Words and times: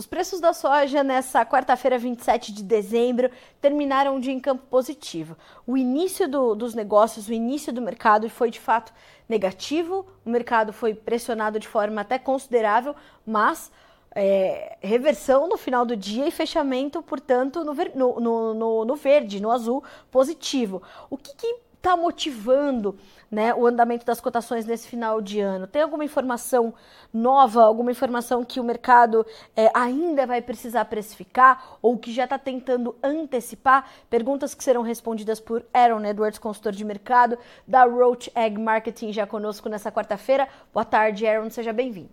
Os 0.00 0.06
preços 0.06 0.40
da 0.40 0.54
soja 0.54 1.04
nessa 1.04 1.44
quarta-feira, 1.44 1.98
27 1.98 2.54
de 2.54 2.62
dezembro, 2.62 3.30
terminaram 3.60 4.18
dia 4.18 4.32
em 4.32 4.40
campo 4.40 4.62
positivo. 4.70 5.36
O 5.66 5.76
início 5.76 6.26
do, 6.26 6.54
dos 6.54 6.74
negócios, 6.74 7.28
o 7.28 7.34
início 7.34 7.70
do 7.70 7.82
mercado 7.82 8.30
foi 8.30 8.50
de 8.50 8.58
fato 8.58 8.94
negativo, 9.28 10.06
o 10.24 10.30
mercado 10.30 10.72
foi 10.72 10.94
pressionado 10.94 11.58
de 11.58 11.68
forma 11.68 12.00
até 12.00 12.18
considerável, 12.18 12.96
mas 13.26 13.70
é, 14.14 14.78
reversão 14.80 15.46
no 15.46 15.58
final 15.58 15.84
do 15.84 15.94
dia 15.94 16.26
e 16.26 16.30
fechamento, 16.30 17.02
portanto, 17.02 17.62
no, 17.62 17.74
ver, 17.74 17.92
no, 17.94 18.18
no, 18.18 18.84
no, 18.86 18.96
verde, 18.96 19.38
no 19.38 19.50
azul, 19.50 19.84
positivo. 20.10 20.82
O 21.10 21.18
que 21.18 21.60
está 21.80 21.96
motivando 21.96 22.96
né, 23.30 23.54
o 23.54 23.66
andamento 23.66 24.04
das 24.04 24.20
cotações 24.20 24.66
nesse 24.66 24.86
final 24.86 25.20
de 25.20 25.40
ano? 25.40 25.66
Tem 25.66 25.80
alguma 25.82 26.04
informação 26.04 26.74
nova, 27.12 27.62
alguma 27.62 27.90
informação 27.90 28.44
que 28.44 28.60
o 28.60 28.64
mercado 28.64 29.26
é, 29.56 29.70
ainda 29.74 30.26
vai 30.26 30.42
precisar 30.42 30.84
precificar 30.84 31.78
ou 31.80 31.96
que 31.96 32.12
já 32.12 32.24
está 32.24 32.38
tentando 32.38 32.94
antecipar? 33.02 33.88
Perguntas 34.10 34.54
que 34.54 34.62
serão 34.62 34.82
respondidas 34.82 35.40
por 35.40 35.64
Aaron 35.72 36.04
Edwards, 36.04 36.38
consultor 36.38 36.72
de 36.72 36.84
mercado 36.84 37.38
da 37.66 37.84
Roach 37.84 38.30
Egg 38.34 38.60
Marketing, 38.60 39.12
já 39.12 39.26
conosco 39.26 39.68
nessa 39.68 39.90
quarta-feira. 39.90 40.46
Boa 40.72 40.84
tarde, 40.84 41.26
Aaron, 41.26 41.48
seja 41.50 41.72
bem-vindo. 41.72 42.10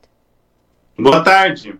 Boa 0.98 1.24
tarde 1.24 1.78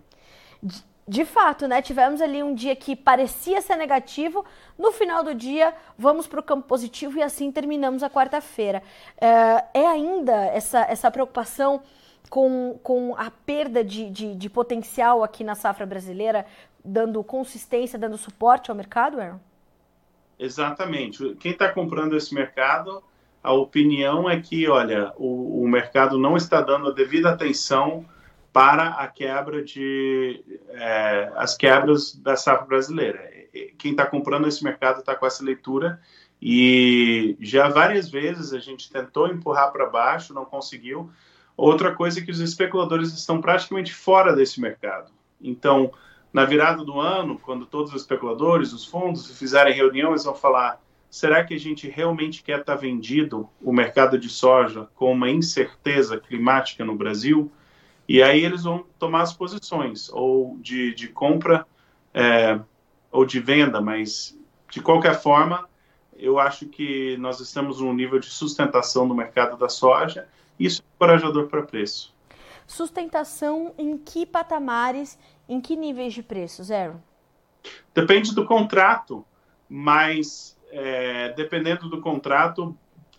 de 0.62 0.88
fato, 1.24 1.66
né? 1.66 1.80
Tivemos 1.80 2.20
ali 2.20 2.42
um 2.42 2.54
dia 2.54 2.76
que 2.76 2.94
parecia 2.94 3.62
ser 3.62 3.76
negativo, 3.76 4.44
no 4.78 4.92
final 4.92 5.24
do 5.24 5.34
dia 5.34 5.72
vamos 5.96 6.26
para 6.26 6.38
o 6.38 6.42
campo 6.42 6.68
positivo 6.68 7.18
e 7.18 7.22
assim 7.22 7.50
terminamos 7.50 8.02
a 8.02 8.10
quarta-feira. 8.10 8.82
É, 9.18 9.80
é, 9.80 9.86
ainda 9.86 10.34
essa, 10.34 10.80
essa 10.80 11.10
preocupação 11.10 11.80
com, 12.28 12.78
com 12.82 13.14
a 13.16 13.30
perda 13.30 13.82
de, 13.82 14.10
de, 14.10 14.34
de, 14.34 14.50
potencial 14.50 15.24
aqui 15.24 15.42
na 15.42 15.54
safra 15.54 15.86
brasileira, 15.86 16.44
dando 16.84 17.24
consistência, 17.24 17.98
dando 17.98 18.18
suporte 18.18 18.70
ao 18.70 18.76
mercado, 18.76 19.18
Aaron? 19.18 19.40
Exatamente. 20.38 21.36
Quem 21.36 21.52
está 21.52 21.72
comprando 21.72 22.14
esse 22.14 22.34
mercado, 22.34 23.02
a 23.42 23.52
opinião 23.54 24.28
é 24.28 24.38
que, 24.38 24.68
olha, 24.68 25.10
o, 25.16 25.62
o 25.62 25.68
mercado 25.68 26.18
não 26.18 26.36
está 26.36 26.60
dando 26.60 26.88
a 26.88 26.92
devida 26.92 27.30
atenção 27.30 28.04
para 28.52 28.90
a 28.90 29.06
quebra 29.06 29.62
de 29.62 30.42
é, 30.70 31.32
as 31.36 31.56
quebras 31.56 32.14
da 32.14 32.36
safra 32.36 32.66
brasileira. 32.66 33.30
Quem 33.76 33.92
está 33.92 34.06
comprando 34.06 34.48
esse 34.48 34.62
mercado 34.64 35.00
está 35.00 35.14
com 35.14 35.26
essa 35.26 35.44
leitura 35.44 36.00
e 36.40 37.36
já 37.40 37.68
várias 37.68 38.08
vezes 38.08 38.52
a 38.52 38.58
gente 38.58 38.90
tentou 38.90 39.26
empurrar 39.28 39.72
para 39.72 39.86
baixo, 39.86 40.34
não 40.34 40.44
conseguiu. 40.44 41.10
Outra 41.56 41.92
coisa 41.94 42.20
é 42.20 42.22
que 42.22 42.30
os 42.30 42.40
especuladores 42.40 43.12
estão 43.12 43.40
praticamente 43.40 43.92
fora 43.92 44.34
desse 44.34 44.60
mercado. 44.60 45.10
Então, 45.40 45.92
na 46.32 46.44
virada 46.44 46.84
do 46.84 47.00
ano, 47.00 47.38
quando 47.38 47.66
todos 47.66 47.92
os 47.92 48.02
especuladores, 48.02 48.72
os 48.72 48.84
fundos 48.84 49.36
fizerem 49.36 49.74
reunião, 49.74 50.10
eles 50.10 50.24
vão 50.24 50.34
falar: 50.34 50.80
será 51.10 51.42
que 51.44 51.54
a 51.54 51.58
gente 51.58 51.88
realmente 51.88 52.42
quer 52.42 52.60
estar 52.60 52.74
tá 52.74 52.80
vendido 52.80 53.48
o 53.60 53.72
mercado 53.72 54.18
de 54.18 54.28
soja 54.28 54.88
com 54.94 55.12
uma 55.12 55.28
incerteza 55.28 56.18
climática 56.18 56.84
no 56.84 56.94
Brasil? 56.94 57.50
E 58.08 58.22
aí 58.22 58.42
eles 58.42 58.64
vão 58.64 58.86
tomar 58.98 59.22
as 59.22 59.34
posições, 59.34 60.08
ou 60.08 60.56
de, 60.60 60.94
de 60.94 61.08
compra 61.08 61.66
é, 62.14 62.58
ou 63.12 63.26
de 63.26 63.38
venda, 63.38 63.80
mas 63.80 64.38
de 64.70 64.80
qualquer 64.80 65.20
forma, 65.20 65.68
eu 66.16 66.38
acho 66.38 66.66
que 66.66 67.16
nós 67.18 67.38
estamos 67.38 67.80
num 67.80 67.92
nível 67.92 68.18
de 68.18 68.26
sustentação 68.26 69.06
no 69.06 69.14
mercado 69.14 69.58
da 69.58 69.68
soja, 69.68 70.26
e 70.58 70.66
isso 70.66 70.82
é 70.82 70.84
encorajador 70.96 71.48
para 71.48 71.62
preço. 71.62 72.14
Sustentação 72.66 73.74
em 73.78 73.96
que 73.96 74.26
patamares, 74.26 75.18
em 75.48 75.60
que 75.60 75.76
níveis 75.76 76.14
de 76.14 76.22
preços, 76.22 76.70
Aaron? 76.70 77.00
Depende 77.94 78.34
do 78.34 78.44
contrato, 78.44 79.24
mas 79.68 80.58
é, 80.70 81.32
dependendo 81.32 81.88
do 81.88 82.00
contrato, 82.00 82.76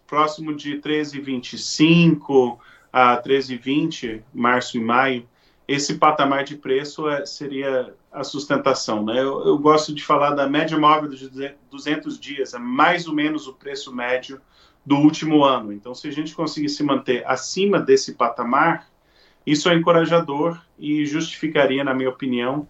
próximo 0.07 0.55
de 0.55 0.79
13,25 0.79 2.57
a 2.91 3.21
13,20, 3.21 4.21
março 4.33 4.77
e 4.77 4.81
maio, 4.81 5.27
esse 5.67 5.95
patamar 5.99 6.43
de 6.43 6.57
preço 6.57 7.07
é, 7.07 7.25
seria 7.25 7.93
a 8.11 8.23
sustentação. 8.23 9.05
Né? 9.05 9.19
Eu, 9.19 9.45
eu, 9.45 9.57
gosto 9.59 9.93
de 9.93 10.03
falar 10.03 10.31
da 10.31 10.49
média 10.49 10.77
móvel 10.77 11.11
de 11.11 11.55
200 11.69 12.19
dias, 12.19 12.53
é 12.53 12.57
mais 12.57 13.07
ou 13.07 13.13
menos 13.13 13.47
o 13.47 13.53
preço 13.53 13.93
médio 13.93 14.41
do 14.83 14.95
último 14.95 15.43
ano. 15.43 15.71
Então, 15.71 15.93
se 15.93 16.07
a 16.07 16.11
gente 16.11 16.33
conseguir 16.33 16.69
se 16.69 16.81
manter 16.81 17.23
acima 17.27 17.79
desse 17.79 18.15
patamar, 18.15 18.87
isso 19.45 19.69
é 19.69 19.75
encorajador 19.75 20.59
e 20.77 21.05
justificaria, 21.05 21.83
na 21.83 21.93
minha 21.93 22.09
opinião, 22.09 22.67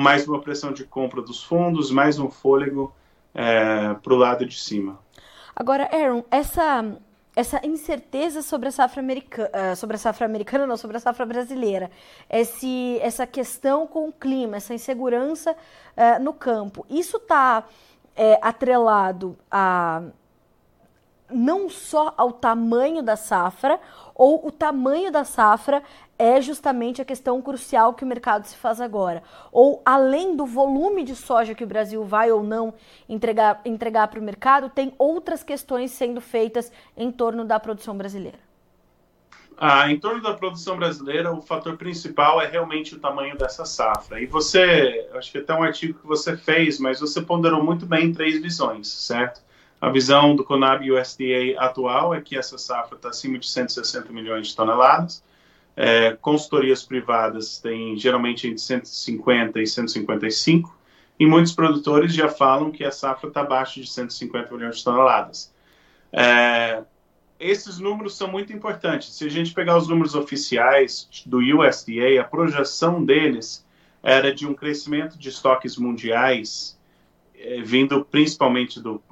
mais 0.00 0.26
uma 0.28 0.40
pressão 0.40 0.72
de 0.72 0.84
compra 0.84 1.20
dos 1.20 1.42
fundos, 1.42 1.90
mais 1.90 2.18
um 2.18 2.30
fôlego 2.30 2.94
é, 3.34 3.94
para 3.94 4.14
o 4.14 4.16
lado 4.16 4.46
de 4.46 4.58
cima. 4.60 4.98
Agora, 5.54 5.88
Aaron, 5.92 6.24
essa 6.30 6.96
essa 7.40 7.66
incerteza 7.66 8.42
sobre 8.42 8.68
a 8.68 8.72
safra 8.72 9.00
americana, 9.00 9.50
uh, 9.72 9.76
sobre 9.76 9.96
a 9.96 9.98
safra 9.98 10.26
americana, 10.26 10.66
não, 10.66 10.76
sobre 10.76 10.98
a 10.98 11.00
safra 11.00 11.24
brasileira, 11.24 11.90
esse, 12.28 12.98
essa 13.00 13.26
questão 13.26 13.86
com 13.86 14.08
o 14.08 14.12
clima, 14.12 14.58
essa 14.58 14.74
insegurança 14.74 15.52
uh, 15.52 16.22
no 16.22 16.34
campo, 16.34 16.84
isso 16.88 17.16
está 17.16 17.64
é, 18.14 18.38
atrelado 18.42 19.38
a 19.50 20.02
não 21.32 21.70
só 21.70 22.12
ao 22.16 22.32
tamanho 22.32 23.02
da 23.02 23.14
safra, 23.14 23.80
ou 24.14 24.46
o 24.46 24.50
tamanho 24.50 25.12
da 25.12 25.24
safra 25.24 25.82
é 26.20 26.38
justamente 26.38 27.00
a 27.00 27.04
questão 27.04 27.40
crucial 27.40 27.94
que 27.94 28.04
o 28.04 28.06
mercado 28.06 28.44
se 28.44 28.54
faz 28.54 28.78
agora. 28.78 29.22
Ou 29.50 29.80
além 29.86 30.36
do 30.36 30.44
volume 30.44 31.02
de 31.02 31.16
soja 31.16 31.54
que 31.54 31.64
o 31.64 31.66
Brasil 31.66 32.04
vai 32.04 32.30
ou 32.30 32.42
não 32.42 32.74
entregar 33.08 33.62
entregar 33.64 34.06
para 34.08 34.20
o 34.20 34.22
mercado, 34.22 34.68
tem 34.68 34.92
outras 34.98 35.42
questões 35.42 35.92
sendo 35.92 36.20
feitas 36.20 36.70
em 36.94 37.10
torno 37.10 37.42
da 37.42 37.58
produção 37.58 37.96
brasileira. 37.96 38.38
Ah, 39.56 39.90
em 39.90 39.98
torno 39.98 40.22
da 40.22 40.34
produção 40.34 40.76
brasileira, 40.76 41.32
o 41.32 41.40
fator 41.40 41.78
principal 41.78 42.40
é 42.40 42.46
realmente 42.46 42.94
o 42.94 42.98
tamanho 42.98 43.36
dessa 43.38 43.64
safra. 43.64 44.20
E 44.20 44.26
você, 44.26 45.08
acho 45.14 45.32
que 45.32 45.38
até 45.38 45.54
um 45.54 45.62
artigo 45.62 45.98
que 46.00 46.06
você 46.06 46.36
fez, 46.36 46.78
mas 46.78 47.00
você 47.00 47.22
ponderou 47.22 47.64
muito 47.64 47.86
bem 47.86 48.06
em 48.06 48.12
três 48.12 48.40
visões, 48.42 48.88
certo? 48.88 49.40
A 49.80 49.88
visão 49.88 50.36
do 50.36 50.44
Conab 50.44 50.90
USDA 50.90 51.58
atual 51.58 52.14
é 52.14 52.20
que 52.20 52.36
essa 52.36 52.58
safra 52.58 52.96
está 52.96 53.08
acima 53.08 53.38
de 53.38 53.48
160 53.48 54.12
milhões 54.12 54.48
de 54.48 54.56
toneladas. 54.56 55.22
É, 55.76 56.12
consultorias 56.20 56.82
privadas 56.82 57.58
têm 57.58 57.96
geralmente 57.96 58.46
entre 58.46 58.58
150 58.58 59.60
e 59.60 59.66
155, 59.66 60.78
e 61.18 61.26
muitos 61.26 61.52
produtores 61.52 62.14
já 62.14 62.28
falam 62.28 62.70
que 62.70 62.84
a 62.84 62.90
safra 62.90 63.28
está 63.28 63.40
abaixo 63.42 63.80
de 63.80 63.88
150 63.88 64.54
milhões 64.54 64.78
de 64.78 64.84
toneladas. 64.84 65.52
É, 66.12 66.82
esses 67.38 67.78
números 67.78 68.16
são 68.16 68.28
muito 68.28 68.52
importantes. 68.52 69.14
Se 69.14 69.24
a 69.24 69.28
gente 69.28 69.52
pegar 69.52 69.76
os 69.76 69.88
números 69.88 70.14
oficiais 70.14 71.08
do 71.24 71.38
USDA, 71.38 72.20
a 72.20 72.24
projeção 72.24 73.04
deles 73.04 73.66
era 74.02 74.34
de 74.34 74.46
um 74.46 74.54
crescimento 74.54 75.18
de 75.18 75.28
estoques 75.28 75.76
mundiais, 75.76 76.78
é, 77.38 77.60
vindo 77.62 78.04
principalmente 78.04 78.80
do, 78.80 79.02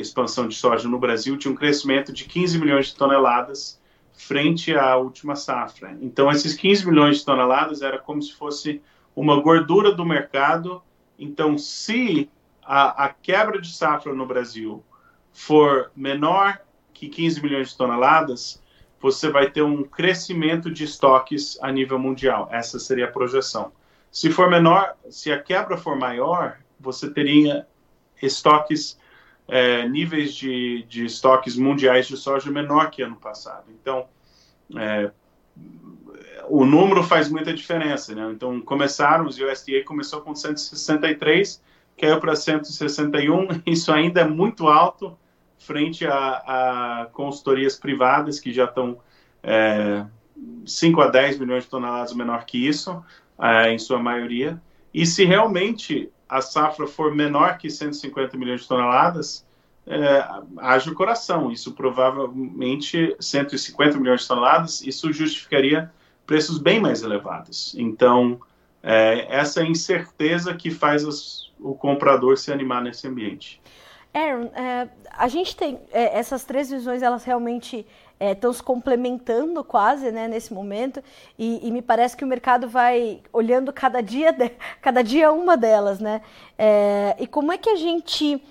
expansão 0.00 0.46
de 0.46 0.54
soja 0.54 0.88
no 0.88 0.98
Brasil 0.98 1.36
tinha 1.36 1.52
um 1.52 1.56
crescimento 1.56 2.12
de 2.12 2.24
15 2.24 2.58
milhões 2.58 2.86
de 2.86 2.94
toneladas 2.94 3.80
frente 4.18 4.74
à 4.74 4.96
última 4.96 5.36
safra. 5.36 5.96
Então, 6.02 6.28
esses 6.28 6.54
15 6.54 6.86
milhões 6.88 7.18
de 7.18 7.24
toneladas 7.24 7.82
era 7.82 7.98
como 7.98 8.20
se 8.20 8.34
fosse 8.34 8.82
uma 9.14 9.40
gordura 9.40 9.92
do 9.92 10.04
mercado. 10.04 10.82
Então, 11.16 11.56
se 11.56 12.28
a, 12.60 13.04
a 13.04 13.08
quebra 13.10 13.60
de 13.60 13.72
safra 13.72 14.12
no 14.12 14.26
Brasil 14.26 14.84
for 15.32 15.92
menor 15.94 16.60
que 16.92 17.08
15 17.08 17.40
milhões 17.40 17.70
de 17.70 17.76
toneladas, 17.76 18.60
você 19.00 19.30
vai 19.30 19.52
ter 19.52 19.62
um 19.62 19.84
crescimento 19.84 20.68
de 20.68 20.82
estoques 20.82 21.56
a 21.62 21.70
nível 21.70 21.96
mundial. 21.96 22.48
Essa 22.50 22.80
seria 22.80 23.04
a 23.04 23.12
projeção. 23.12 23.70
Se 24.10 24.30
for 24.32 24.50
menor, 24.50 24.96
se 25.08 25.30
a 25.30 25.40
quebra 25.40 25.76
for 25.76 25.96
maior, 25.96 26.58
você 26.80 27.08
teria 27.08 27.68
estoques 28.20 28.98
é, 29.48 29.88
níveis 29.88 30.34
de, 30.34 30.84
de 30.84 31.06
estoques 31.06 31.56
mundiais 31.56 32.06
de 32.06 32.16
soja 32.16 32.50
menor 32.50 32.90
que 32.90 33.02
ano 33.02 33.16
passado. 33.16 33.64
Então, 33.70 34.06
é, 34.76 35.10
o 36.48 36.66
número 36.66 37.02
faz 37.02 37.30
muita 37.30 37.52
diferença. 37.52 38.14
Né? 38.14 38.30
Então, 38.30 38.60
começaram, 38.60 39.26
os 39.26 39.38
USDA 39.38 39.82
começou 39.84 40.20
com 40.20 40.34
163, 40.34 41.62
caiu 41.98 42.20
para 42.20 42.36
161, 42.36 43.48
isso 43.66 43.90
ainda 43.90 44.20
é 44.20 44.24
muito 44.24 44.68
alto 44.68 45.16
frente 45.58 46.06
a, 46.06 47.02
a 47.02 47.06
consultorias 47.06 47.76
privadas 47.76 48.38
que 48.38 48.52
já 48.52 48.64
estão 48.64 48.98
é, 49.42 50.04
5 50.64 51.00
a 51.00 51.08
10 51.08 51.38
milhões 51.38 51.64
de 51.64 51.70
toneladas 51.70 52.14
menor 52.14 52.44
que 52.44 52.66
isso, 52.66 53.02
é, 53.40 53.72
em 53.72 53.78
sua 53.78 53.98
maioria. 53.98 54.60
E 54.94 55.04
se 55.04 55.24
realmente 55.24 56.10
a 56.28 56.40
safra 56.40 56.86
for 56.86 57.14
menor 57.14 57.58
que 57.58 57.70
150 57.70 58.36
milhões 58.36 58.62
de 58.62 58.68
toneladas, 58.68 59.46
é, 59.86 60.28
haja 60.58 60.90
o 60.90 60.94
coração. 60.94 61.50
Isso 61.50 61.72
provavelmente 61.72 63.16
150 63.18 63.98
milhões 63.98 64.22
de 64.22 64.28
toneladas, 64.28 64.82
isso 64.82 65.12
justificaria 65.12 65.90
preços 66.26 66.58
bem 66.58 66.78
mais 66.78 67.02
elevados. 67.02 67.74
Então, 67.78 68.38
é 68.82 69.26
essa 69.34 69.62
incerteza 69.64 70.54
que 70.54 70.70
faz 70.70 71.50
o 71.58 71.74
comprador 71.74 72.36
se 72.36 72.52
animar 72.52 72.82
nesse 72.82 73.08
ambiente. 73.08 73.60
Aaron, 74.14 74.50
é, 74.54 74.88
a 75.10 75.28
gente 75.28 75.56
tem 75.56 75.78
é, 75.92 76.18
essas 76.18 76.44
três 76.44 76.70
visões, 76.70 77.02
elas 77.02 77.24
realmente 77.24 77.86
estão 78.20 78.50
é, 78.50 78.54
se 78.54 78.62
complementando 78.62 79.62
quase 79.62 80.10
né, 80.10 80.26
nesse 80.26 80.52
momento 80.52 81.02
e, 81.38 81.66
e, 81.66 81.70
me 81.70 81.80
parece 81.80 82.16
que 82.16 82.24
o 82.24 82.26
mercado 82.26 82.68
vai 82.68 83.20
olhando 83.32 83.72
cada 83.72 84.00
dia, 84.00 84.32
de, 84.32 84.50
cada 84.82 85.02
dia 85.02 85.32
uma 85.32 85.56
delas, 85.56 86.00
né? 86.00 86.20
É, 86.58 87.16
e 87.18 87.26
como 87.26 87.52
é 87.52 87.58
que 87.58 87.70
a 87.70 87.76
gente 87.76 88.42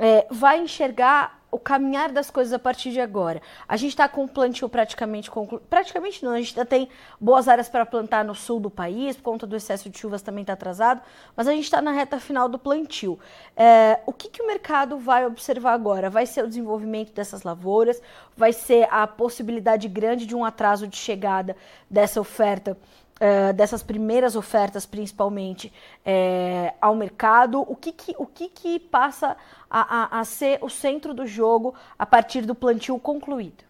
é, 0.00 0.26
vai 0.30 0.60
enxergar 0.60 1.41
o 1.52 1.58
caminhar 1.58 2.10
das 2.10 2.30
coisas 2.30 2.54
a 2.54 2.58
partir 2.58 2.92
de 2.92 3.00
agora. 3.00 3.42
A 3.68 3.76
gente 3.76 3.90
está 3.90 4.08
com 4.08 4.24
o 4.24 4.28
plantio 4.28 4.70
praticamente 4.70 5.30
concluído. 5.30 5.62
Praticamente 5.68 6.24
não, 6.24 6.32
a 6.32 6.38
gente 6.38 6.58
ainda 6.58 6.64
tem 6.64 6.88
boas 7.20 7.46
áreas 7.46 7.68
para 7.68 7.84
plantar 7.84 8.24
no 8.24 8.34
sul 8.34 8.58
do 8.58 8.70
país, 8.70 9.16
por 9.16 9.22
conta 9.24 9.46
do 9.46 9.54
excesso 9.54 9.90
de 9.90 9.98
chuvas 9.98 10.22
também 10.22 10.40
está 10.40 10.54
atrasado, 10.54 11.02
mas 11.36 11.46
a 11.46 11.52
gente 11.52 11.64
está 11.64 11.82
na 11.82 11.92
reta 11.92 12.18
final 12.18 12.48
do 12.48 12.58
plantio. 12.58 13.18
É, 13.54 14.00
o 14.06 14.14
que, 14.14 14.30
que 14.30 14.42
o 14.42 14.46
mercado 14.46 14.98
vai 14.98 15.26
observar 15.26 15.74
agora? 15.74 16.08
Vai 16.08 16.24
ser 16.24 16.42
o 16.42 16.48
desenvolvimento 16.48 17.12
dessas 17.12 17.42
lavouras, 17.42 18.00
vai 18.34 18.54
ser 18.54 18.88
a 18.90 19.06
possibilidade 19.06 19.86
grande 19.88 20.24
de 20.24 20.34
um 20.34 20.46
atraso 20.46 20.88
de 20.88 20.96
chegada 20.96 21.54
dessa 21.90 22.18
oferta 22.18 22.78
uh, 23.20 23.52
dessas 23.52 23.82
primeiras 23.82 24.36
ofertas, 24.36 24.86
principalmente, 24.86 25.72
é, 26.04 26.74
ao 26.80 26.94
mercado? 26.94 27.60
O 27.60 27.76
que, 27.76 27.92
que, 27.92 28.14
o 28.18 28.26
que, 28.26 28.48
que 28.48 28.78
passa 28.78 29.36
a, 29.70 30.16
a, 30.16 30.20
a 30.20 30.24
ser 30.24 30.58
o 30.62 30.68
centro 30.68 31.14
do 31.14 31.26
jogo 31.26 31.74
a 31.98 32.06
partir 32.06 32.42
do 32.42 32.54
plantio 32.54 32.98
concluído? 32.98 33.64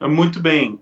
Muito 0.00 0.40
bem. 0.40 0.80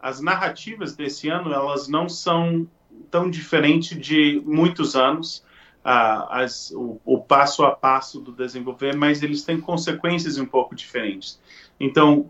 as 0.00 0.20
narrativas 0.20 0.96
desse 0.96 1.28
ano 1.28 1.52
elas 1.52 1.86
não 1.88 2.08
são 2.08 2.66
tão 3.10 3.30
diferentes 3.30 3.98
de 3.98 4.42
muitos 4.44 4.96
anos. 4.96 5.44
as, 5.84 6.70
o, 6.72 7.00
o, 7.04 7.18
passo 7.18 7.64
a 7.64 7.70
passo 7.70 8.20
do 8.20 8.32
desenvolver, 8.32 8.96
mas 8.96 9.22
eles 9.22 9.42
têm 9.42 9.60
consequências 9.60 10.38
um 10.38 10.46
pouco 10.46 10.74
diferentes. 10.74 11.38
Então, 11.84 12.24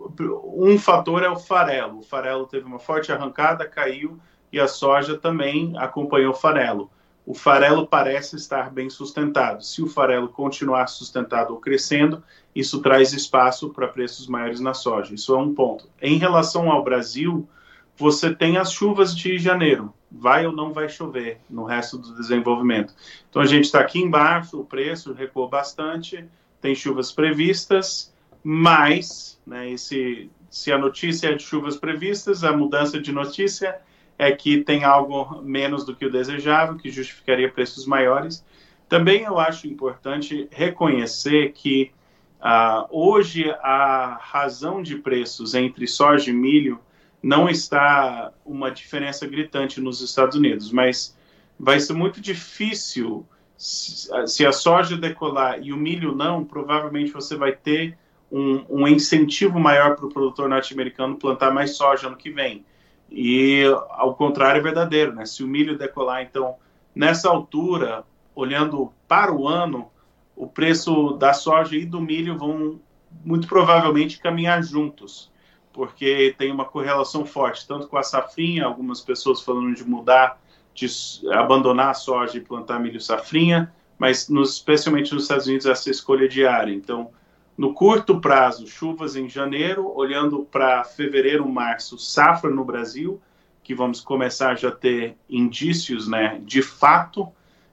um 0.57 0.79
fator 0.79 1.23
é 1.23 1.29
o 1.29 1.37
farelo. 1.37 1.99
O 1.99 2.03
farelo 2.03 2.47
teve 2.47 2.65
uma 2.65 2.79
forte 2.79 3.13
arrancada, 3.13 3.69
caiu 3.69 4.19
e 4.51 4.59
a 4.59 4.67
soja 4.67 5.19
também 5.19 5.75
acompanhou 5.77 6.33
o 6.33 6.35
farelo. 6.35 6.91
O 7.27 7.35
farelo 7.35 7.87
parece 7.87 8.35
estar 8.35 8.71
bem 8.71 8.89
sustentado. 8.89 9.63
Se 9.63 9.83
o 9.83 9.87
farelo 9.87 10.31
continuar 10.31 10.87
sustentado 10.87 11.53
ou 11.53 11.61
crescendo, 11.61 12.25
isso 12.57 12.81
traz 12.81 13.13
espaço 13.13 13.69
para 13.69 13.87
preços 13.89 14.27
maiores 14.27 14.59
na 14.59 14.73
soja. 14.73 15.15
Isso 15.15 15.35
é 15.35 15.39
um 15.39 15.55
ponto. 15.55 15.87
Em 16.01 16.17
relação 16.17 16.73
ao 16.73 16.83
Brasil, 16.83 17.47
você 17.95 18.35
tem 18.35 18.57
as 18.57 18.73
chuvas 18.73 19.15
de 19.15 19.37
janeiro. 19.37 19.93
Vai 20.11 20.47
ou 20.47 20.53
não 20.53 20.73
vai 20.73 20.89
chover 20.89 21.41
no 21.51 21.65
resto 21.65 21.99
do 21.99 22.15
desenvolvimento. 22.15 22.95
Então 23.29 23.43
a 23.43 23.47
gente 23.47 23.65
está 23.65 23.81
aqui 23.81 23.99
embaixo, 23.99 24.59
o 24.59 24.65
preço 24.65 25.13
recuou 25.13 25.47
bastante, 25.47 26.25
tem 26.59 26.75
chuvas 26.75 27.13
previstas, 27.13 28.12
mas 28.43 29.41
né, 29.47 29.71
esse, 29.71 30.31
se 30.51 30.73
a 30.73 30.79
notícia 30.79 31.29
é 31.29 31.35
de 31.35 31.43
chuvas 31.43 31.77
previstas, 31.77 32.45
a 32.45 32.57
mudança 32.57 33.01
de 33.01 33.13
notícia 33.13 33.81
é 34.19 34.31
que 34.33 34.59
tem 34.59 34.85
algo 34.85 35.43
menos 35.43 35.85
do 35.85 35.95
que 35.95 36.07
o 36.07 36.11
desejável, 36.11 36.77
que 36.77 36.91
justificaria 36.91 37.51
preços 37.51 37.87
maiores. 37.87 38.45
Também 38.89 39.23
eu 39.23 39.39
acho 39.39 39.67
importante 39.67 40.49
reconhecer 40.51 41.53
que 41.53 41.93
uh, 42.41 42.87
hoje 42.91 43.51
a 43.63 44.19
razão 44.21 44.83
de 44.83 44.97
preços 44.97 45.55
entre 45.55 45.87
soja 45.87 46.31
e 46.31 46.35
milho 46.35 46.79
não 47.23 47.49
está 47.49 48.33
uma 48.45 48.71
diferença 48.71 49.27
gritante 49.27 49.81
nos 49.81 50.01
Estados 50.01 50.37
Unidos, 50.37 50.73
mas 50.73 51.17
vai 51.59 51.79
ser 51.79 51.93
muito 51.93 52.21
difícil 52.21 53.25
se 53.57 54.45
a 54.45 54.51
soja 54.51 54.97
decolar 54.97 55.61
e 55.63 55.73
o 55.73 55.77
milho 55.77 56.13
não, 56.15 56.45
provavelmente 56.45 57.13
você 57.13 57.37
vai 57.37 57.53
ter 57.53 57.97
um, 58.33 58.65
um 58.71 58.89
incentivo 58.89 59.61
maior 59.61 59.95
para 59.95 60.07
o 60.07 60.09
produtor 60.09 60.49
norte-americano 60.49 61.17
plantar 61.17 61.53
mais 61.53 61.77
soja 61.77 62.07
ano 62.07 62.17
que 62.17 62.31
vem. 62.31 62.65
E 63.11 63.65
ao 63.91 64.15
contrário 64.15 64.59
é 64.59 64.63
verdadeiro, 64.63 65.13
né? 65.13 65.27
Se 65.27 65.45
o 65.45 65.47
milho 65.47 65.77
decolar, 65.77 66.23
então, 66.23 66.57
nessa 66.95 67.29
altura, 67.29 68.05
olhando 68.35 68.91
para 69.07 69.31
o 69.31 69.47
ano, 69.47 69.91
o 70.35 70.47
preço 70.47 71.13
da 71.13 71.35
soja 71.35 71.77
e 71.77 71.85
do 71.85 72.01
milho 72.01 72.39
vão 72.39 72.81
muito 73.23 73.47
provavelmente 73.47 74.19
caminhar 74.19 74.63
juntos, 74.63 75.31
porque 75.71 76.35
tem 76.39 76.51
uma 76.51 76.65
correlação 76.65 77.27
forte, 77.27 77.69
tanto 77.69 77.87
com 77.87 77.99
a 77.99 78.03
safrinha, 78.03 78.65
algumas 78.65 79.03
pessoas 79.03 79.43
falando 79.43 79.75
de 79.75 79.85
mudar, 79.85 80.41
de 80.75 80.87
abandonar 81.33 81.91
a 81.91 81.95
soja 81.95 82.39
e 82.39 82.41
plantar 82.41 82.81
milho 82.81 82.99
safrinha, 82.99 83.71
mas 83.99 84.31
nos, 84.31 84.55
especialmente 84.55 85.13
nos 85.13 85.25
Estados 85.25 85.47
Unidos 85.47 85.67
essa 85.67 85.91
escolha 85.91 86.27
diária. 86.27 86.73
Então, 86.73 87.11
no 87.57 87.75
curto 87.75 88.21
prazo, 88.21 88.67
chuvas 88.67 89.15
em 89.15 89.29
janeiro, 89.29 89.93
olhando 89.95 90.45
para 90.51 90.83
fevereiro, 90.85 91.49
março, 91.49 91.99
safra 91.99 92.51
no 92.51 92.65
Brasil, 92.65 93.21
que 93.63 93.75
vamos 93.75 94.01
começar 94.01 94.57
já 94.57 94.69
a 94.69 94.73
ter 94.73 95.17
indícios 95.29 96.09
né, 96.09 96.41
de 96.45 96.63
fato, 96.63 97.29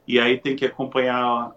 e 0.08 0.20
aí 0.20 0.38
tem 0.38 0.56
que 0.56 0.66
acompanhar 0.66 1.56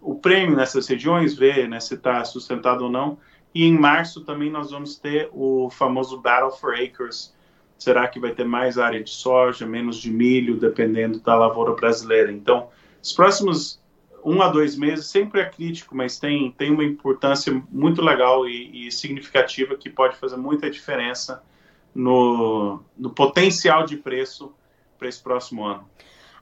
o 0.00 0.14
prêmio 0.14 0.56
nessas 0.56 0.88
regiões, 0.88 1.34
ver 1.36 1.68
né, 1.68 1.78
se 1.78 1.94
está 1.94 2.24
sustentado 2.24 2.84
ou 2.84 2.90
não. 2.90 3.18
E 3.54 3.64
em 3.64 3.78
março 3.78 4.22
também 4.22 4.50
nós 4.50 4.70
vamos 4.70 4.96
ter 4.96 5.28
o 5.32 5.68
famoso 5.70 6.20
Battle 6.20 6.50
for 6.52 6.74
Acres. 6.74 7.34
Será 7.78 8.08
que 8.08 8.18
vai 8.18 8.32
ter 8.32 8.44
mais 8.44 8.78
área 8.78 9.02
de 9.02 9.10
soja, 9.10 9.66
menos 9.66 9.96
de 9.96 10.10
milho, 10.10 10.56
dependendo 10.56 11.20
da 11.20 11.34
lavoura 11.34 11.74
brasileira? 11.74 12.32
Então, 12.32 12.68
os 13.02 13.12
próximos 13.12 13.81
um 14.24 14.40
a 14.42 14.48
dois 14.48 14.76
meses 14.76 15.06
sempre 15.06 15.40
é 15.40 15.48
crítico, 15.48 15.94
mas 15.96 16.18
tem, 16.18 16.50
tem 16.52 16.70
uma 16.70 16.84
importância 16.84 17.52
muito 17.70 18.02
legal 18.02 18.48
e, 18.48 18.86
e 18.86 18.92
significativa 18.92 19.76
que 19.76 19.90
pode 19.90 20.16
fazer 20.16 20.36
muita 20.36 20.70
diferença 20.70 21.42
no, 21.94 22.80
no 22.96 23.10
potencial 23.10 23.84
de 23.84 23.96
preço 23.96 24.52
para 24.98 25.08
esse 25.08 25.22
próximo 25.22 25.64
ano. 25.64 25.88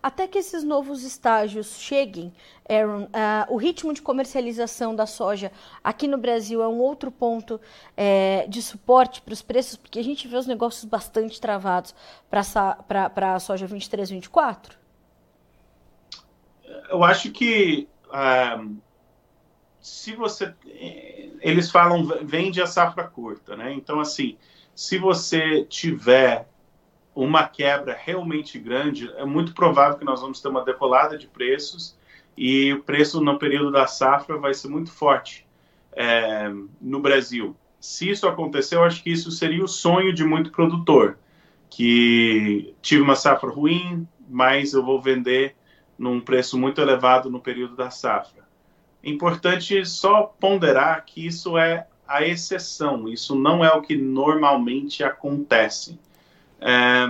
Até 0.03 0.27
que 0.27 0.39
esses 0.39 0.65
novos 0.65 1.03
estágios 1.05 1.79
cheguem, 1.79 2.33
Aaron, 2.67 3.05
uh, 3.05 3.53
o 3.53 3.57
ritmo 3.57 3.93
de 3.93 4.01
comercialização 4.01 4.97
da 4.97 5.05
soja 5.05 5.53
aqui 5.85 6.09
no 6.09 6.17
Brasil 6.17 6.63
é 6.63 6.69
um 6.69 6.79
outro 6.79 7.11
ponto 7.11 7.61
é, 7.95 8.47
de 8.49 8.63
suporte 8.63 9.21
para 9.21 9.35
os 9.35 9.43
preços, 9.43 9.77
porque 9.77 9.99
a 9.99 10.05
gente 10.05 10.27
vê 10.27 10.37
os 10.39 10.47
negócios 10.47 10.87
bastante 10.87 11.39
travados 11.39 11.95
para 12.31 13.35
a 13.35 13.39
soja 13.39 13.67
23, 13.67 14.09
24? 14.09 14.80
Eu 16.89 17.05
acho 17.05 17.31
que 17.31 17.89
ah, 18.13 18.65
se 19.81 20.15
você 20.15 20.55
eles 21.41 21.71
falam 21.71 22.05
vende 22.23 22.61
a 22.61 22.67
safra 22.67 23.05
curta, 23.05 23.57
né? 23.57 23.73
Então 23.73 24.01
assim, 24.01 24.37
se 24.75 24.99
você 24.99 25.65
tiver 25.65 26.49
uma 27.15 27.47
quebra 27.47 27.97
realmente 27.99 28.59
grande, 28.59 29.11
é 29.17 29.25
muito 29.25 29.53
provável 29.55 29.99
que 29.99 30.05
nós 30.05 30.21
vamos 30.21 30.41
ter 30.41 30.49
uma 30.49 30.65
decolada 30.65 31.19
de 31.19 31.27
preços 31.27 31.99
e 32.37 32.73
o 32.73 32.83
preço 32.83 33.21
no 33.21 33.39
período 33.39 33.71
da 33.71 33.87
safra 33.87 34.39
vai 34.39 34.55
ser 34.55 34.69
muito 34.69 34.91
forte 34.93 35.47
é, 35.93 36.51
no 36.81 37.01
Brasil. 37.01 37.57
Se 37.81 38.09
isso 38.09 38.29
acontecer, 38.29 38.77
eu 38.77 38.85
acho 38.85 39.03
que 39.03 39.11
isso 39.11 39.31
seria 39.31 39.65
o 39.65 39.69
sonho 39.69 40.13
de 40.13 40.25
muito 40.25 40.51
produtor, 40.51 41.19
que 41.69 42.75
tive 42.81 43.03
uma 43.03 43.17
safra 43.17 43.51
ruim, 43.51 44.07
mas 44.29 44.73
eu 44.73 44.85
vou 44.85 45.01
vender 45.01 45.57
num 46.01 46.19
preço 46.19 46.59
muito 46.59 46.81
elevado 46.81 47.29
no 47.29 47.39
período 47.39 47.77
da 47.77 47.91
safra. 47.91 48.43
Importante 49.05 49.85
só 49.85 50.23
ponderar 50.23 51.05
que 51.05 51.27
isso 51.27 51.59
é 51.59 51.87
a 52.09 52.27
exceção, 52.27 53.07
isso 53.07 53.35
não 53.35 53.63
é 53.63 53.71
o 53.71 53.83
que 53.83 53.99
normalmente 53.99 55.05
acontece. 55.05 56.01
É, 56.59 57.07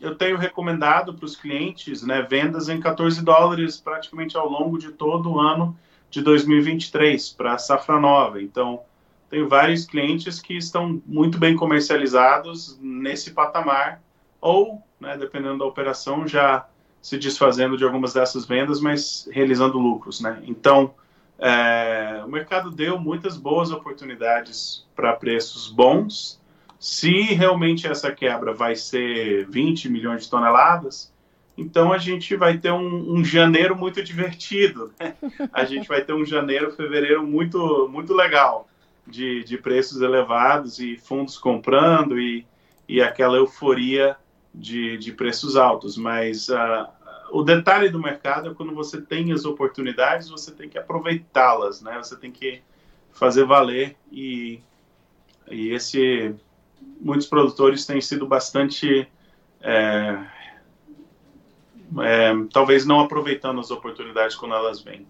eu 0.00 0.16
tenho 0.16 0.36
recomendado 0.36 1.14
para 1.14 1.24
os 1.24 1.36
clientes 1.36 2.02
né, 2.02 2.22
vendas 2.22 2.68
em 2.68 2.80
14 2.80 3.22
dólares 3.24 3.80
praticamente 3.80 4.36
ao 4.36 4.48
longo 4.48 4.76
de 4.76 4.90
todo 4.90 5.30
o 5.30 5.40
ano 5.40 5.78
de 6.10 6.22
2023 6.22 7.30
para 7.30 7.54
a 7.54 7.58
safra 7.58 8.00
nova. 8.00 8.42
Então, 8.42 8.80
tenho 9.28 9.48
vários 9.48 9.86
clientes 9.86 10.40
que 10.40 10.56
estão 10.56 11.00
muito 11.06 11.38
bem 11.38 11.54
comercializados 11.54 12.76
nesse 12.80 13.30
patamar, 13.30 14.02
ou, 14.40 14.82
né, 14.98 15.16
dependendo 15.16 15.58
da 15.58 15.64
operação, 15.64 16.26
já 16.26 16.66
se 17.00 17.18
desfazendo 17.18 17.76
de 17.76 17.84
algumas 17.84 18.12
dessas 18.12 18.44
vendas, 18.44 18.80
mas 18.80 19.28
realizando 19.32 19.78
lucros, 19.78 20.20
né? 20.20 20.42
Então, 20.46 20.94
é, 21.38 22.22
o 22.24 22.28
mercado 22.28 22.70
deu 22.70 22.98
muitas 22.98 23.36
boas 23.36 23.70
oportunidades 23.70 24.86
para 24.94 25.14
preços 25.14 25.68
bons. 25.68 26.40
Se 26.78 27.10
realmente 27.34 27.86
essa 27.86 28.12
quebra 28.12 28.52
vai 28.52 28.76
ser 28.76 29.46
20 29.48 29.88
milhões 29.88 30.24
de 30.24 30.30
toneladas, 30.30 31.10
então 31.56 31.92
a 31.92 31.98
gente 31.98 32.36
vai 32.36 32.58
ter 32.58 32.72
um, 32.72 33.14
um 33.14 33.24
janeiro 33.24 33.76
muito 33.76 34.02
divertido. 34.02 34.92
Né? 34.98 35.14
A 35.52 35.64
gente 35.64 35.86
vai 35.86 36.02
ter 36.02 36.14
um 36.14 36.24
janeiro, 36.24 36.70
fevereiro 36.70 37.22
muito, 37.26 37.86
muito 37.92 38.14
legal 38.14 38.66
de, 39.06 39.44
de 39.44 39.58
preços 39.58 40.00
elevados 40.00 40.78
e 40.78 40.96
fundos 40.96 41.36
comprando 41.36 42.18
e, 42.18 42.46
e 42.88 43.02
aquela 43.02 43.36
euforia 43.36 44.16
de, 44.54 44.98
de 44.98 45.12
preços 45.12 45.56
altos, 45.56 45.96
mas 45.96 46.48
uh, 46.48 46.86
o 47.30 47.42
detalhe 47.42 47.88
do 47.88 48.00
mercado 48.00 48.50
é 48.50 48.54
quando 48.54 48.74
você 48.74 49.00
tem 49.00 49.32
as 49.32 49.44
oportunidades, 49.44 50.28
você 50.28 50.50
tem 50.50 50.68
que 50.68 50.78
aproveitá-las, 50.78 51.80
né? 51.80 51.96
Você 51.98 52.16
tem 52.16 52.32
que 52.32 52.60
fazer 53.12 53.44
valer 53.44 53.96
e, 54.10 54.60
e 55.50 55.70
esse 55.70 56.34
muitos 57.00 57.26
produtores 57.26 57.86
têm 57.86 58.00
sido 58.00 58.26
bastante 58.26 59.08
é, 59.60 60.18
é, 62.02 62.32
talvez 62.52 62.86
não 62.86 63.00
aproveitando 63.00 63.60
as 63.60 63.70
oportunidades 63.70 64.36
quando 64.36 64.54
elas 64.54 64.80
vêm. 64.80 65.06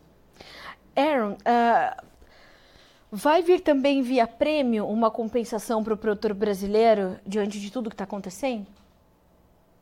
Aaron, 0.97 1.32
uh, 1.32 2.06
vai 3.11 3.42
vir 3.42 3.61
também 3.61 4.02
via 4.02 4.26
prêmio 4.26 4.87
uma 4.87 5.11
compensação 5.11 5.85
para 5.85 5.94
o 5.94 5.97
produtor 5.97 6.35
brasileiro 6.35 7.16
diante 7.26 7.61
de 7.61 7.70
tudo 7.70 7.90
que 7.90 7.94
está 7.94 8.04
acontecendo? 8.04 8.66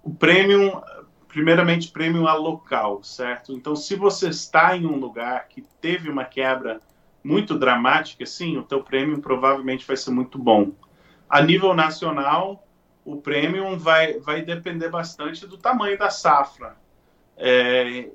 O 0.03 0.15
prêmio, 0.15 0.83
primeiramente, 1.27 1.91
prêmio 1.91 2.27
a 2.27 2.35
local, 2.35 3.03
certo? 3.03 3.53
Então, 3.53 3.77
se 3.77 3.95
você 3.95 4.29
está 4.29 4.77
em 4.77 4.87
um 4.87 4.97
lugar 4.97 5.49
que 5.49 5.63
teve 5.81 6.09
uma 6.09 6.25
quebra 6.25 6.81
muito 7.23 7.59
dramática, 7.59 8.25
sim, 8.25 8.57
o 8.57 8.63
teu 8.63 8.83
prêmio 8.83 9.21
provavelmente 9.21 9.87
vai 9.87 9.97
ser 9.97 10.11
muito 10.11 10.39
bom. 10.39 10.73
A 11.29 11.43
nível 11.43 11.75
nacional, 11.75 12.67
o 13.05 13.17
prêmio 13.21 13.79
vai, 13.79 14.19
vai 14.19 14.43
depender 14.43 14.89
bastante 14.89 15.47
do 15.47 15.59
tamanho 15.59 15.99
da 15.99 16.11
safra. 16.11 16.77
É, 17.37 18.09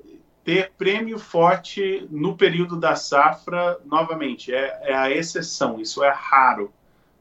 ter 0.44 0.72
prêmio 0.76 1.18
forte 1.18 2.06
no 2.10 2.36
período 2.36 2.76
da 2.76 2.94
safra, 2.94 3.80
novamente, 3.84 4.54
é, 4.54 4.78
é, 4.82 4.94
a 4.94 5.10
exceção, 5.10 5.80
isso 5.80 6.04
é 6.04 6.10
raro. 6.10 6.72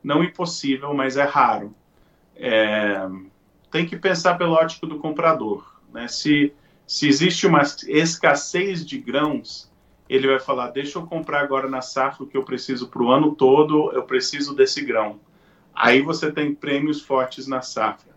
Não 0.04 0.24
impossível, 0.24 0.94
mas 0.94 1.16
é 1.16 1.24
raro. 1.24 1.74
É, 2.36 3.08
tem 3.74 3.88
que 3.88 3.98
pensar 3.98 4.38
pelo 4.38 4.54
ótico 4.54 4.86
do 4.86 5.00
comprador. 5.00 5.66
Né? 5.92 6.08
Se, 6.08 6.54
se 6.86 7.08
existe 7.08 7.48
uma 7.48 7.64
escassez 7.88 8.86
de 8.86 9.00
grãos, 9.00 9.68
ele 10.08 10.28
vai 10.28 10.40
falar: 10.40 10.68
deixa 10.70 11.00
eu 11.00 11.08
comprar 11.08 11.42
agora 11.42 11.68
na 11.68 11.82
safra 11.82 12.24
o 12.24 12.28
que 12.28 12.38
eu 12.38 12.44
preciso 12.44 12.88
para 12.88 13.02
o 13.02 13.12
ano 13.12 13.34
todo, 13.34 13.92
eu 13.92 14.04
preciso 14.04 14.56
desse 14.56 14.86
grão. 14.86 15.20
Aí 15.74 16.04
você 16.04 16.32
tem 16.32 16.54
prêmios 16.54 17.02
fortes 17.02 17.48
na 17.48 17.64
safra. 17.64 18.14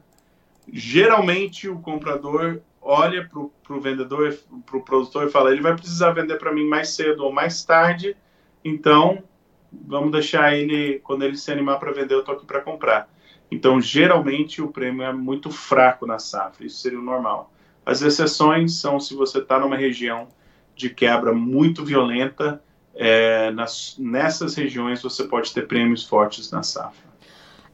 Geralmente 0.70 1.70
o 1.70 1.78
comprador 1.78 2.60
olha 2.82 3.26
para 3.26 3.75
o 3.75 3.80
vendedor, 3.80 4.36
para 4.66 4.76
o 4.76 4.84
produtor 4.84 5.26
e 5.26 5.30
fala: 5.30 5.52
ele 5.52 5.62
vai 5.62 5.75
precisar 5.75 6.10
vender 6.10 6.36
para 6.36 6.52
mim 6.52 6.68
mais 6.68 6.90
cedo 6.90 7.25
ou 7.25 7.32
mais 7.32 7.64
tarde, 7.64 8.14
então 8.62 9.25
vamos 9.72 10.12
deixar 10.12 10.54
ele, 10.54 10.98
quando 10.98 11.22
ele 11.22 11.38
se 11.38 11.50
animar 11.50 11.78
para 11.78 11.92
vender, 11.92 12.12
eu 12.12 12.20
estou 12.20 12.34
aqui 12.34 12.44
para 12.44 12.60
comprar. 12.60 13.08
Então, 13.50 13.81
geralmente, 13.81 14.61
o 14.61 14.69
prêmio 14.69 15.03
é 15.03 15.12
muito 15.12 15.50
fraco 15.50 16.07
na 16.07 16.19
safra, 16.19 16.67
isso 16.67 16.79
seria 16.79 16.99
o 16.99 17.03
normal. 17.03 17.53
As 17.85 18.03
exceções 18.03 18.81
são 18.81 18.99
se 18.99 19.15
você 19.15 19.38
está 19.38 19.59
numa 19.61 19.76
região 19.76 20.29
de 20.75 20.91
quebra 20.91 21.33
muito 21.33 21.85
violenta, 21.85 22.62
é, 22.95 23.50
nas, 23.53 23.95
nessas 23.99 24.55
regiões 24.55 25.03
você 25.03 25.25
pode 25.25 25.53
ter 25.53 25.67
prêmios 25.69 26.05
fortes 26.05 26.50
na 26.50 26.62
safra. 26.62 27.07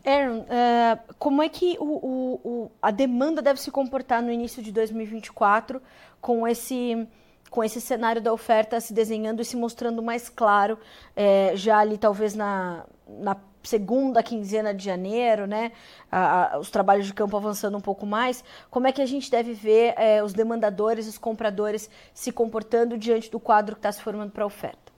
Aaron, 0.05 0.41
uh, 0.41 1.15
como 1.19 1.43
é 1.43 1.49
que 1.49 1.77
o, 1.79 1.85
o, 1.85 2.41
o, 2.45 2.73
a 2.83 2.91
demanda 2.91 3.41
deve 3.41 3.61
se 3.61 3.71
comportar 3.71 4.21
no 4.21 4.33
início 4.33 4.63
de 4.63 4.73
2024 4.73 5.81
com 6.21 6.47
esse, 6.47 7.07
com 7.49 7.63
esse 7.63 7.81
cenário 7.81 8.21
da 8.21 8.33
oferta 8.33 8.81
se 8.81 8.93
desenhando 8.93 9.41
e 9.41 9.45
se 9.45 9.57
mostrando 9.57 10.03
mais 10.03 10.29
claro, 10.29 10.77
é, 11.15 11.53
já 11.55 11.79
ali 11.79 11.97
talvez 11.97 12.35
na, 12.35 12.85
na 13.09 13.37
segunda 13.63 14.23
quinzena 14.23 14.75
de 14.75 14.85
janeiro, 14.85 15.47
né, 15.47 15.73
a, 16.11 16.55
a, 16.55 16.59
os 16.59 16.71
trabalhos 16.71 17.07
de 17.07 17.15
campo 17.15 17.37
avançando 17.37 17.77
um 17.77 17.81
pouco 17.81 18.05
mais, 18.05 18.45
como 18.71 18.87
é 18.87 18.93
que 18.93 19.01
a 19.01 19.07
gente 19.07 19.31
deve 19.31 19.53
ver 19.53 19.95
é, 19.97 20.23
os 20.23 20.33
demandadores, 20.33 21.09
os 21.09 21.19
compradores 21.19 21.89
se 22.13 22.33
comportando 22.33 22.99
diante 22.99 23.31
do 23.31 23.39
quadro 23.39 23.75
que 23.75 23.81
está 23.81 23.93
se 23.93 24.03
formando 24.03 24.31
para 24.31 24.45
a 24.45 24.47
oferta? 24.47 24.93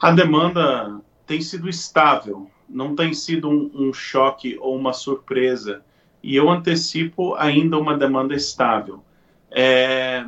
A 0.00 0.10
demanda 0.10 1.00
tem 1.26 1.40
sido 1.40 1.68
estável, 1.68 2.50
não 2.68 2.96
tem 2.96 3.12
sido 3.12 3.48
um, 3.48 3.70
um 3.74 3.92
choque 3.92 4.56
ou 4.60 4.76
uma 4.76 4.92
surpresa. 4.92 5.84
E 6.22 6.36
eu 6.36 6.48
antecipo 6.50 7.34
ainda 7.34 7.78
uma 7.78 7.96
demanda 7.96 8.34
estável. 8.34 9.02
É, 9.50 10.24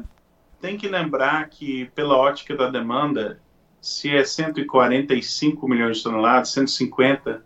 tem 0.60 0.76
que 0.76 0.88
lembrar 0.88 1.48
que, 1.48 1.86
pela 1.94 2.16
ótica 2.16 2.56
da 2.56 2.68
demanda, 2.68 3.40
se 3.82 4.08
é 4.16 4.24
145 4.24 5.68
milhões 5.68 5.98
de 5.98 6.04
toneladas, 6.04 6.50
150, 6.50 7.44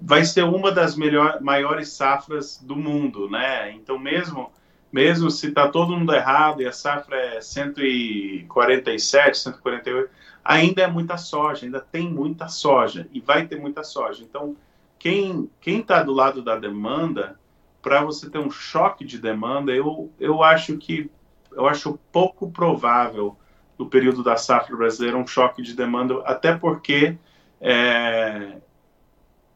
vai 0.00 0.24
ser 0.24 0.44
uma 0.44 0.70
das 0.70 0.94
melhor, 0.94 1.40
maiores 1.40 1.88
safras 1.88 2.58
do 2.62 2.76
mundo, 2.76 3.28
né? 3.28 3.72
Então, 3.72 3.98
mesmo 3.98 4.52
mesmo 4.92 5.28
se 5.28 5.48
está 5.48 5.66
todo 5.66 5.96
mundo 5.96 6.14
errado 6.14 6.62
e 6.62 6.68
a 6.68 6.72
safra 6.72 7.16
é 7.16 7.40
147, 7.40 9.38
148, 9.38 10.08
ainda 10.44 10.82
é 10.82 10.86
muita 10.86 11.16
soja, 11.16 11.66
ainda 11.66 11.80
tem 11.80 12.08
muita 12.08 12.46
soja 12.46 13.08
e 13.12 13.18
vai 13.18 13.44
ter 13.48 13.58
muita 13.58 13.82
soja. 13.82 14.22
Então, 14.22 14.54
quem 14.96 15.50
está 15.66 16.00
do 16.00 16.12
lado 16.12 16.42
da 16.42 16.56
demanda, 16.56 17.36
para 17.82 18.04
você 18.04 18.30
ter 18.30 18.38
um 18.38 18.52
choque 18.52 19.04
de 19.04 19.18
demanda, 19.18 19.72
eu, 19.72 20.12
eu 20.20 20.44
acho 20.44 20.78
que 20.78 21.10
eu 21.50 21.66
acho 21.66 21.98
pouco 22.12 22.52
provável 22.52 23.36
no 23.78 23.86
período 23.86 24.22
da 24.22 24.36
safra 24.36 24.76
brasileira 24.76 25.16
um 25.16 25.26
choque 25.26 25.62
de 25.62 25.74
demanda, 25.74 26.20
até 26.24 26.56
porque 26.56 27.16
é, 27.60 28.58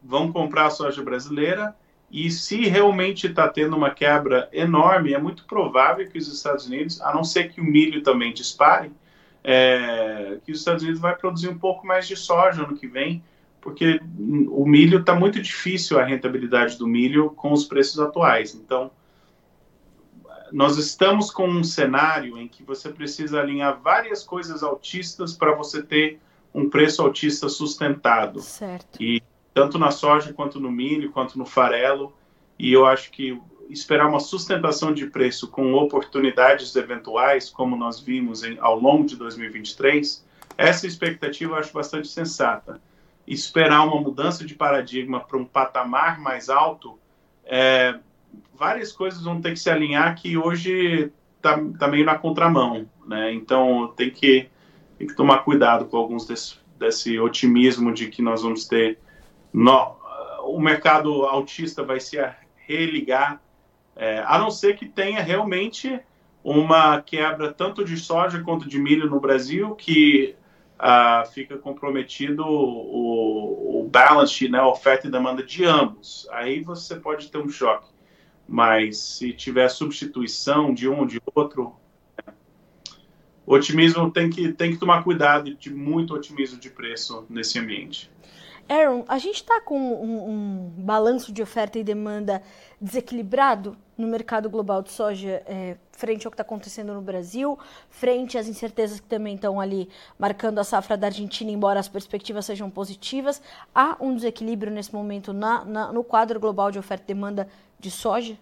vão 0.03 0.31
comprar 0.31 0.67
a 0.67 0.69
soja 0.69 1.03
brasileira 1.03 1.75
e 2.11 2.29
se 2.31 2.67
realmente 2.67 3.27
está 3.27 3.47
tendo 3.47 3.75
uma 3.75 3.91
quebra 3.91 4.49
enorme, 4.51 5.13
é 5.13 5.19
muito 5.19 5.45
provável 5.45 6.09
que 6.09 6.17
os 6.17 6.27
Estados 6.27 6.65
Unidos, 6.65 6.99
a 7.01 7.13
não 7.13 7.23
ser 7.23 7.51
que 7.51 7.61
o 7.61 7.63
milho 7.63 8.01
também 8.01 8.33
dispare, 8.33 8.91
é, 9.43 10.39
que 10.43 10.51
os 10.51 10.59
Estados 10.59 10.83
Unidos 10.83 10.99
vai 10.99 11.15
produzir 11.15 11.49
um 11.49 11.57
pouco 11.57 11.85
mais 11.85 12.07
de 12.07 12.15
soja 12.15 12.63
ano 12.63 12.75
que 12.75 12.87
vem, 12.87 13.23
porque 13.61 14.01
o 14.47 14.65
milho 14.65 14.99
está 14.99 15.13
muito 15.13 15.41
difícil 15.41 15.99
a 15.99 16.03
rentabilidade 16.03 16.77
do 16.77 16.87
milho 16.87 17.29
com 17.31 17.51
os 17.51 17.65
preços 17.65 17.99
atuais. 17.99 18.55
Então, 18.55 18.89
nós 20.51 20.77
estamos 20.77 21.31
com 21.31 21.47
um 21.47 21.63
cenário 21.63 22.37
em 22.37 22.47
que 22.47 22.63
você 22.63 22.89
precisa 22.89 23.39
alinhar 23.39 23.79
várias 23.79 24.23
coisas 24.23 24.63
altistas 24.63 25.33
para 25.33 25.53
você 25.53 25.81
ter 25.81 26.19
um 26.53 26.69
preço 26.69 27.01
altista 27.01 27.47
sustentado. 27.49 28.41
Certo. 28.41 29.01
E 29.01 29.21
tanto 29.53 29.77
na 29.77 29.91
soja 29.91 30.33
quanto 30.33 30.59
no 30.59 30.71
milho, 30.71 31.11
quanto 31.11 31.37
no 31.37 31.45
farelo. 31.45 32.13
E 32.57 32.73
eu 32.73 32.85
acho 32.85 33.11
que 33.11 33.39
esperar 33.69 34.07
uma 34.07 34.19
sustentação 34.19 34.93
de 34.93 35.05
preço 35.05 35.47
com 35.47 35.73
oportunidades 35.73 36.75
eventuais, 36.75 37.49
como 37.49 37.75
nós 37.75 37.99
vimos 37.99 38.43
em, 38.43 38.57
ao 38.59 38.79
longo 38.79 39.05
de 39.05 39.15
2023, 39.15 40.25
essa 40.57 40.87
expectativa 40.87 41.53
eu 41.53 41.59
acho 41.59 41.71
bastante 41.71 42.07
sensata. 42.07 42.81
Esperar 43.27 43.85
uma 43.85 44.01
mudança 44.01 44.43
de 44.43 44.55
paradigma 44.55 45.19
para 45.19 45.37
um 45.37 45.45
patamar 45.45 46.19
mais 46.19 46.49
alto, 46.49 46.97
é, 47.45 47.97
várias 48.53 48.91
coisas 48.91 49.23
vão 49.23 49.41
ter 49.41 49.51
que 49.51 49.59
se 49.59 49.69
alinhar 49.69 50.15
que 50.15 50.37
hoje 50.37 51.11
está 51.37 51.59
tá 51.77 51.87
meio 51.87 52.05
na 52.05 52.17
contramão. 52.17 52.87
Né? 53.05 53.33
Então 53.33 53.93
tem 53.95 54.09
que, 54.09 54.49
tem 54.97 55.07
que 55.07 55.15
tomar 55.15 55.39
cuidado 55.39 55.85
com 55.85 55.97
alguns 55.97 56.25
desse, 56.25 56.55
desse 56.77 57.19
otimismo 57.19 57.93
de 57.93 58.07
que 58.07 58.21
nós 58.21 58.41
vamos 58.41 58.65
ter. 58.65 58.99
No, 59.51 59.95
o 60.43 60.59
mercado 60.59 61.25
autista 61.25 61.83
vai 61.83 61.99
se 61.99 62.17
religar 62.67 63.41
é, 63.95 64.23
a 64.25 64.37
não 64.37 64.49
ser 64.49 64.77
que 64.77 64.87
tenha 64.87 65.21
realmente 65.21 65.99
uma 66.41 67.01
quebra 67.01 67.51
tanto 67.51 67.83
de 67.83 67.97
soja 67.97 68.41
quanto 68.41 68.67
de 68.67 68.79
milho 68.79 69.09
no 69.09 69.19
Brasil, 69.19 69.75
que 69.75 70.35
ah, 70.79 71.25
fica 71.33 71.57
comprometido 71.57 72.45
o, 72.45 73.81
o 73.81 73.89
balance, 73.89 74.47
né, 74.47 74.61
oferta 74.61 75.07
e 75.07 75.11
demanda 75.11 75.43
de 75.43 75.65
ambos. 75.65 76.25
Aí 76.31 76.61
você 76.61 76.95
pode 76.95 77.29
ter 77.29 77.39
um 77.39 77.49
choque. 77.49 77.89
Mas 78.51 78.97
se 78.97 79.31
tiver 79.31 79.69
substituição 79.69 80.73
de 80.73 80.89
um 80.89 81.01
ou 81.01 81.05
de 81.05 81.21
outro, 81.35 81.75
o 83.45 83.53
otimismo 83.53 84.09
tem 84.09 84.27
que, 84.27 84.51
tem 84.51 84.71
que 84.71 84.77
tomar 84.77 85.03
cuidado 85.03 85.53
de 85.53 85.71
muito 85.71 86.15
otimismo 86.15 86.59
de 86.59 86.71
preço 86.71 87.27
nesse 87.29 87.59
ambiente. 87.59 88.09
Aaron, 88.67 89.05
a 89.07 89.19
gente 89.19 89.35
está 89.35 89.61
com 89.61 89.79
um, 89.79 90.29
um, 90.29 90.69
balanço 90.77 91.31
de 91.31 91.43
oferta 91.43 91.77
e 91.77 91.83
demanda 91.83 92.41
desequilibrado 92.81 93.77
no 93.95 94.07
mercado 94.07 94.49
global 94.49 94.81
de 94.81 94.91
soja, 94.91 95.43
é, 95.45 95.77
frente 95.99 96.25
ao 96.25 96.31
que 96.31 96.35
está 96.35 96.43
acontecendo 96.43 96.93
no 96.93 97.01
Brasil, 97.01 97.59
frente 97.89 98.37
às 98.37 98.47
incertezas 98.47 99.01
que 99.01 99.07
também 99.07 99.35
estão 99.35 99.59
ali 99.59 99.89
marcando 100.17 100.59
a 100.59 100.63
safra 100.63 100.95
da 100.95 101.07
Argentina, 101.07 101.51
embora 101.51 101.79
as 101.79 101.89
perspectivas 101.89 102.45
sejam 102.45 102.69
positivas. 102.69 103.41
Há 103.75 103.97
um 103.99 104.15
desequilíbrio 104.15 104.71
nesse 104.71 104.93
momento 104.93 105.33
na, 105.33 105.65
na, 105.65 105.91
no 105.91 106.03
quadro 106.03 106.39
global 106.39 106.71
de 106.71 106.79
oferta 106.79 107.03
e 107.03 107.13
demanda 107.13 107.49
de 107.77 107.91
soja? 107.91 108.37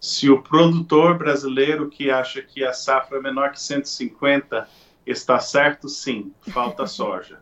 Se 0.00 0.30
o 0.30 0.42
produtor 0.42 1.18
brasileiro 1.18 1.88
que 1.88 2.10
acha 2.10 2.40
que 2.40 2.64
a 2.64 2.72
safra 2.72 3.18
é 3.18 3.20
menor 3.20 3.50
que 3.50 3.60
150 3.60 4.68
está 5.04 5.40
certo, 5.40 5.88
sim, 5.88 6.32
falta 6.48 6.86
soja. 6.88 7.40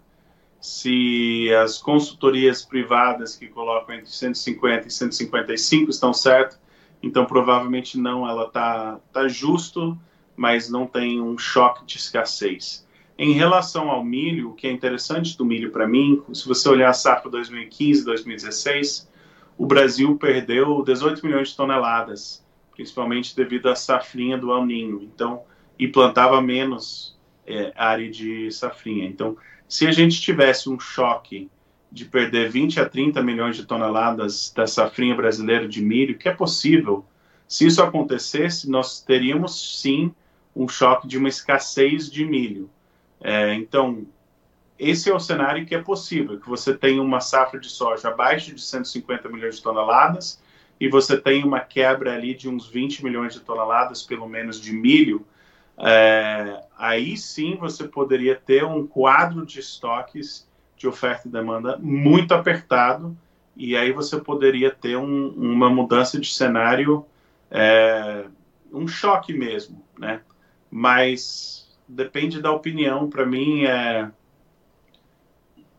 se 0.59 1.51
as 1.55 1.79
consultorias 1.79 2.63
privadas 2.63 3.37
que 3.37 3.47
colocam 3.49 3.95
entre 3.95 4.11
150 4.11 4.89
e 4.89 4.91
155 4.91 5.91
estão 5.91 6.13
certo, 6.13 6.59
então 7.03 7.25
provavelmente 7.25 7.99
não, 7.99 8.29
ela 8.29 8.47
está 8.47 8.99
tá 9.13 9.29
justo, 9.29 9.99
mas 10.37 10.71
não 10.71 10.87
tem 10.87 11.21
um 11.21 11.37
choque 11.39 11.85
de 11.85 11.97
escassez. 11.97 12.87
Em 13.19 13.33
relação 13.33 13.91
ao 13.91 14.03
milho, 14.03 14.51
o 14.51 14.55
que 14.55 14.67
é 14.67 14.73
interessante 14.73 15.37
do 15.37 15.45
milho 15.45 15.71
para 15.71 15.87
mim, 15.87 16.23
se 16.33 16.49
você 16.49 16.69
olhar 16.69 16.89
a 16.89 16.95
safra 16.95 17.31
2015, 17.31 18.05
2016, 18.05 19.11
o 19.59 19.67
Brasil 19.67 20.17
perdeu 20.17 20.83
18 20.83 21.25
milhões 21.27 21.51
de 21.51 21.57
toneladas, 21.57 22.43
principalmente 22.73 23.37
devido 23.37 23.69
à 23.69 23.77
safrinha 23.77 24.39
do 24.39 24.51
El. 24.51 25.03
Então, 25.03 25.43
e 25.79 25.87
plantava 25.87 26.41
menos 26.41 27.15
é, 27.47 27.73
área 27.77 28.11
de 28.11 28.51
safrinha. 28.51 29.07
Então, 29.07 29.37
se 29.69 29.87
a 29.87 29.93
gente 29.93 30.21
tivesse 30.21 30.71
um 30.71 30.81
choque 30.81 31.51
de 31.91 32.05
perder 32.05 32.51
20 32.51 32.81
a 32.81 32.89
30 32.89 33.23
milhões 33.23 33.57
de 33.57 33.65
toneladas 33.65 34.53
da 34.55 34.67
safrinha 34.67 35.15
brasileira 35.15 35.67
de 35.67 35.83
milho, 35.83 36.17
que 36.17 36.29
é 36.29 36.35
possível, 36.35 37.05
se 37.49 37.67
isso 37.67 37.83
acontecesse, 37.83 38.71
nós 38.71 39.01
teríamos 39.01 39.81
sim 39.81 40.15
um 40.55 40.69
choque 40.69 41.09
de 41.09 41.19
uma 41.19 41.29
escassez 41.29 42.11
de 42.11 42.25
milho. 42.25 42.71
É, 43.21 43.55
então, 43.55 44.07
esse 44.79 45.11
é 45.11 45.15
o 45.15 45.21
cenário 45.21 45.67
que 45.67 45.75
é 45.75 45.83
possível, 45.83 46.41
que 46.41 46.49
você 46.49 46.73
tem 46.73 47.01
uma 47.01 47.21
safra 47.21 47.59
de 47.59 47.69
soja 47.69 48.09
abaixo 48.09 48.55
de 48.55 48.63
150 48.63 49.29
milhões 49.29 49.57
de 49.57 49.63
toneladas 49.63 50.41
e 50.81 50.89
você 50.89 51.21
tem 51.21 51.45
uma 51.45 51.61
quebra 51.61 52.15
ali 52.15 52.35
de 52.35 52.49
uns 52.49 52.67
20 52.67 53.05
milhões 53.05 53.35
de 53.35 53.41
toneladas, 53.41 54.03
pelo 54.03 54.27
menos, 54.27 54.59
de 54.59 54.73
milho, 54.73 55.27
é, 55.77 56.63
aí 56.79 57.17
sim 57.17 57.57
você 57.57 57.85
poderia 57.89 58.37
ter 58.37 58.65
um 58.65 58.87
quadro 58.87 59.45
de 59.47 59.61
estoques 59.61 60.49
de 60.81 60.89
oferta 60.89 61.29
e 61.29 61.31
demanda 61.31 61.77
muito 61.79 62.33
apertado, 62.33 63.15
e 63.55 63.77
aí 63.77 63.93
você 63.93 64.19
poderia 64.19 64.71
ter 64.71 64.97
um, 64.97 65.29
uma 65.29 65.69
mudança 65.69 66.19
de 66.19 66.33
cenário, 66.33 67.05
é, 67.51 68.25
um 68.73 68.89
choque 68.89 69.35
mesmo, 69.35 69.85
né? 69.99 70.23
Mas 70.71 71.71
depende 71.87 72.41
da 72.41 72.51
opinião. 72.51 73.11
Para 73.11 73.27
mim, 73.27 73.65
é 73.65 74.11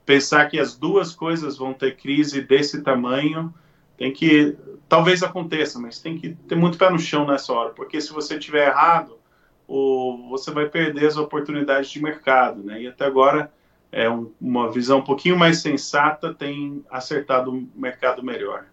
pensar 0.05 0.46
que 0.48 0.60
as 0.60 0.77
duas 0.77 1.15
coisas 1.15 1.58
vão 1.58 1.74
ter 1.74 1.98
crise 1.98 2.39
desse 2.39 2.84
tamanho, 2.84 3.51
tem 3.98 4.13
que 4.13 4.55
talvez 4.88 5.24
aconteça, 5.24 5.79
mas 5.79 6.00
tem 6.00 6.15
que 6.15 6.36
ter 6.48 6.55
muito 6.55 6.77
pé 6.77 6.91
no 6.91 7.00
chão 7.00 7.25
nessa 7.25 7.51
hora, 7.51 7.70
porque 7.72 8.00
se 8.00 8.13
você 8.13 8.38
tiver 8.38 8.67
errado 8.67 9.17
o, 9.67 10.27
você 10.29 10.51
vai 10.51 10.67
perder 10.70 11.08
as 11.08 11.17
oportunidades 11.17 11.89
de 11.89 12.03
mercado, 12.03 12.62
né? 12.62 12.84
E 12.84 12.88
até 12.88 13.05
agora 13.05 13.51
é 13.91 14.10
um, 14.10 14.31
uma 14.39 14.71
visão 14.71 15.00
um 15.00 15.03
pouquinho 15.03 15.38
mais 15.38 15.62
sensata 15.62 16.33
tem 16.33 16.83
acertado 16.89 17.51
o 17.51 17.67
mercado 17.75 18.24
melhor. 18.24 18.65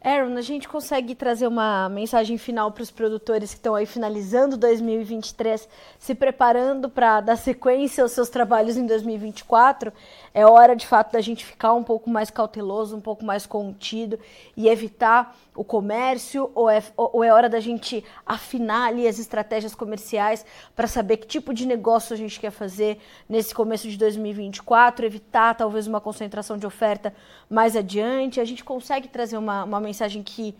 Aaron, 0.00 0.36
a 0.36 0.42
gente 0.42 0.68
consegue 0.68 1.12
trazer 1.12 1.48
uma 1.48 1.88
mensagem 1.88 2.38
final 2.38 2.70
para 2.70 2.82
os 2.82 2.90
produtores 2.90 3.50
que 3.50 3.56
estão 3.56 3.74
aí 3.74 3.84
finalizando 3.84 4.56
2023, 4.56 5.68
se 5.98 6.14
preparando 6.14 6.88
para 6.88 7.20
dar 7.20 7.34
sequência 7.34 8.04
aos 8.04 8.12
seus 8.12 8.28
trabalhos 8.28 8.76
em 8.76 8.86
2024? 8.86 9.92
É 10.32 10.46
hora 10.46 10.76
de 10.76 10.86
fato 10.86 11.12
da 11.12 11.20
gente 11.20 11.44
ficar 11.44 11.72
um 11.72 11.82
pouco 11.82 12.08
mais 12.08 12.30
cauteloso, 12.30 12.96
um 12.96 13.00
pouco 13.00 13.24
mais 13.24 13.44
contido 13.44 14.20
e 14.56 14.68
evitar 14.68 15.36
o 15.58 15.64
comércio? 15.64 16.50
Ou 16.54 16.70
é, 16.70 16.82
ou 16.96 17.24
é 17.24 17.32
hora 17.32 17.48
da 17.48 17.58
gente 17.58 18.04
afinar 18.24 18.86
ali 18.86 19.08
as 19.08 19.18
estratégias 19.18 19.74
comerciais 19.74 20.46
para 20.76 20.86
saber 20.86 21.16
que 21.16 21.26
tipo 21.26 21.52
de 21.52 21.66
negócio 21.66 22.14
a 22.14 22.16
gente 22.16 22.38
quer 22.38 22.52
fazer 22.52 22.98
nesse 23.28 23.52
começo 23.52 23.88
de 23.88 23.98
2024? 23.98 25.04
Evitar 25.04 25.54
talvez 25.54 25.88
uma 25.88 26.00
concentração 26.00 26.56
de 26.56 26.66
oferta 26.66 27.12
mais 27.50 27.74
adiante? 27.74 28.40
A 28.40 28.44
gente 28.44 28.62
consegue 28.62 29.08
trazer 29.08 29.36
uma, 29.36 29.64
uma 29.64 29.80
mensagem 29.80 30.22
que 30.22 30.54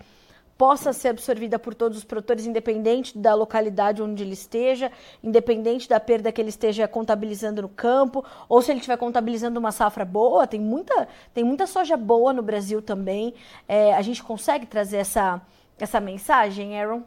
possa 0.59 0.93
ser 0.93 1.09
absorvida 1.09 1.57
por 1.57 1.73
todos 1.73 1.99
os 1.99 2.05
produtores, 2.05 2.45
independente 2.45 3.17
da 3.17 3.33
localidade 3.33 4.03
onde 4.03 4.25
ele 4.25 4.33
esteja, 4.33 4.91
independente 5.23 5.89
da 5.89 6.01
perda 6.01 6.33
que 6.33 6.41
ele 6.41 6.49
esteja 6.49 6.89
contabilizando 6.89 7.63
no 7.63 7.69
campo, 7.69 8.25
ou 8.49 8.61
se 8.61 8.73
ele 8.73 8.81
estiver 8.81 8.97
contabilizando 8.97 9.61
uma 9.61 9.71
safra 9.71 10.05
boa, 10.05 10.49
tem 10.49 10.61
muita, 10.61 11.07
tem 11.33 11.45
muita 11.45 11.65
soja 11.65 11.97
boa 11.97 12.33
no 12.33 12.43
Brasil 12.43 12.83
também. 12.83 13.35
É, 13.69 13.95
a 13.95 14.03
gente 14.03 14.21
consegue 14.21 14.67
trazer 14.67 14.97
essa, 14.97 15.41
essa 15.79 16.01
mensagem, 16.01 16.79
Aaron? 16.79 17.05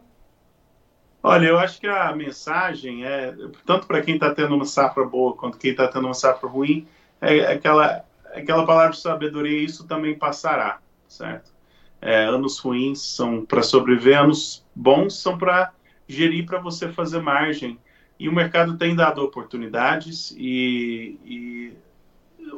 Olha, 1.22 1.48
eu 1.48 1.60
acho 1.60 1.80
que 1.80 1.88
a 1.88 2.16
mensagem 2.16 3.06
é, 3.06 3.36
tanto 3.66 3.86
para 3.86 4.02
quem 4.02 4.16
está 4.16 4.34
tendo 4.34 4.56
uma 4.56 4.66
safra 4.66 5.04
boa 5.04 5.36
quanto 5.36 5.58
quem 5.58 5.72
está 5.72 5.90
tendo 5.90 6.06
uma 6.06 6.14
safra 6.14 6.50
ruim, 6.50 6.88
é 7.20 7.52
aquela, 7.52 8.06
aquela 8.34 8.66
palavra 8.66 8.94
de 8.94 9.02
sabedoria, 9.02 9.64
isso 9.64 9.86
também 9.86 10.18
passará, 10.18 10.80
certo? 11.08 11.52
É, 12.02 12.26
anos 12.26 12.58
ruins 12.58 13.00
são 13.00 13.46
para 13.46 13.62
sobreviver, 13.62 14.20
anos 14.20 14.66
bons 14.76 15.22
são 15.22 15.38
para 15.38 15.72
gerir, 16.08 16.46
para 16.46 16.60
você 16.60 16.90
fazer 16.90 17.22
margem. 17.22 17.78
E 18.20 18.28
o 18.28 18.34
mercado 18.34 18.78
tem 18.78 18.96
dado 18.96 19.24
oportunidades 19.24 20.34
e, 20.38 21.18
e 21.26 21.74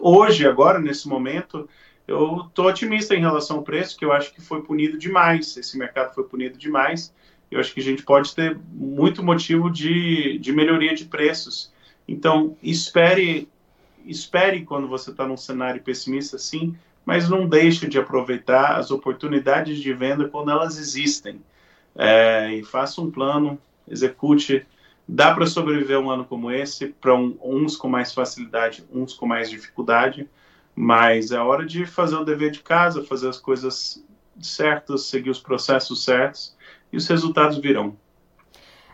hoje, 0.01 0.47
agora, 0.47 0.79
nesse 0.79 1.07
momento, 1.07 1.69
eu 2.07 2.45
estou 2.47 2.67
otimista 2.67 3.15
em 3.15 3.21
relação 3.21 3.57
ao 3.57 3.63
preço, 3.63 3.97
que 3.97 4.03
eu 4.03 4.11
acho 4.11 4.33
que 4.33 4.41
foi 4.41 4.61
punido 4.61 4.97
demais. 4.97 5.55
Esse 5.55 5.77
mercado 5.77 6.13
foi 6.13 6.25
punido 6.25 6.57
demais. 6.57 7.13
Eu 7.49 7.59
acho 7.59 7.73
que 7.73 7.79
a 7.79 7.83
gente 7.83 8.03
pode 8.03 8.33
ter 8.35 8.57
muito 8.71 9.23
motivo 9.23 9.69
de, 9.69 10.37
de 10.39 10.51
melhoria 10.51 10.93
de 10.93 11.05
preços. 11.05 11.71
Então, 12.07 12.57
espere, 12.61 13.47
espere 14.05 14.65
quando 14.65 14.87
você 14.87 15.11
está 15.11 15.25
num 15.25 15.37
cenário 15.37 15.81
pessimista 15.81 16.35
assim, 16.35 16.75
mas 17.05 17.29
não 17.29 17.47
deixe 17.47 17.87
de 17.87 17.99
aproveitar 17.99 18.77
as 18.77 18.91
oportunidades 18.91 19.77
de 19.79 19.93
venda 19.93 20.27
quando 20.27 20.51
elas 20.51 20.77
existem. 20.77 21.41
É, 21.95 22.53
e 22.53 22.63
faça 22.63 23.01
um 23.01 23.11
plano, 23.11 23.59
execute. 23.87 24.65
Dá 25.07 25.33
para 25.33 25.45
sobreviver 25.45 25.99
um 25.99 26.09
ano 26.09 26.25
como 26.25 26.49
esse, 26.49 26.87
para 26.87 27.13
um, 27.13 27.37
uns 27.43 27.75
com 27.75 27.89
mais 27.89 28.13
facilidade, 28.13 28.83
uns 28.91 29.13
com 29.13 29.27
mais 29.27 29.49
dificuldade, 29.49 30.29
mas 30.75 31.31
é 31.31 31.39
hora 31.39 31.65
de 31.65 31.85
fazer 31.85 32.15
o 32.15 32.23
dever 32.23 32.51
de 32.51 32.61
casa, 32.61 33.03
fazer 33.03 33.27
as 33.27 33.37
coisas 33.37 34.03
certas, 34.41 35.03
seguir 35.03 35.29
os 35.29 35.39
processos 35.39 36.03
certos 36.03 36.55
e 36.91 36.97
os 36.97 37.07
resultados 37.07 37.57
virão. 37.57 37.95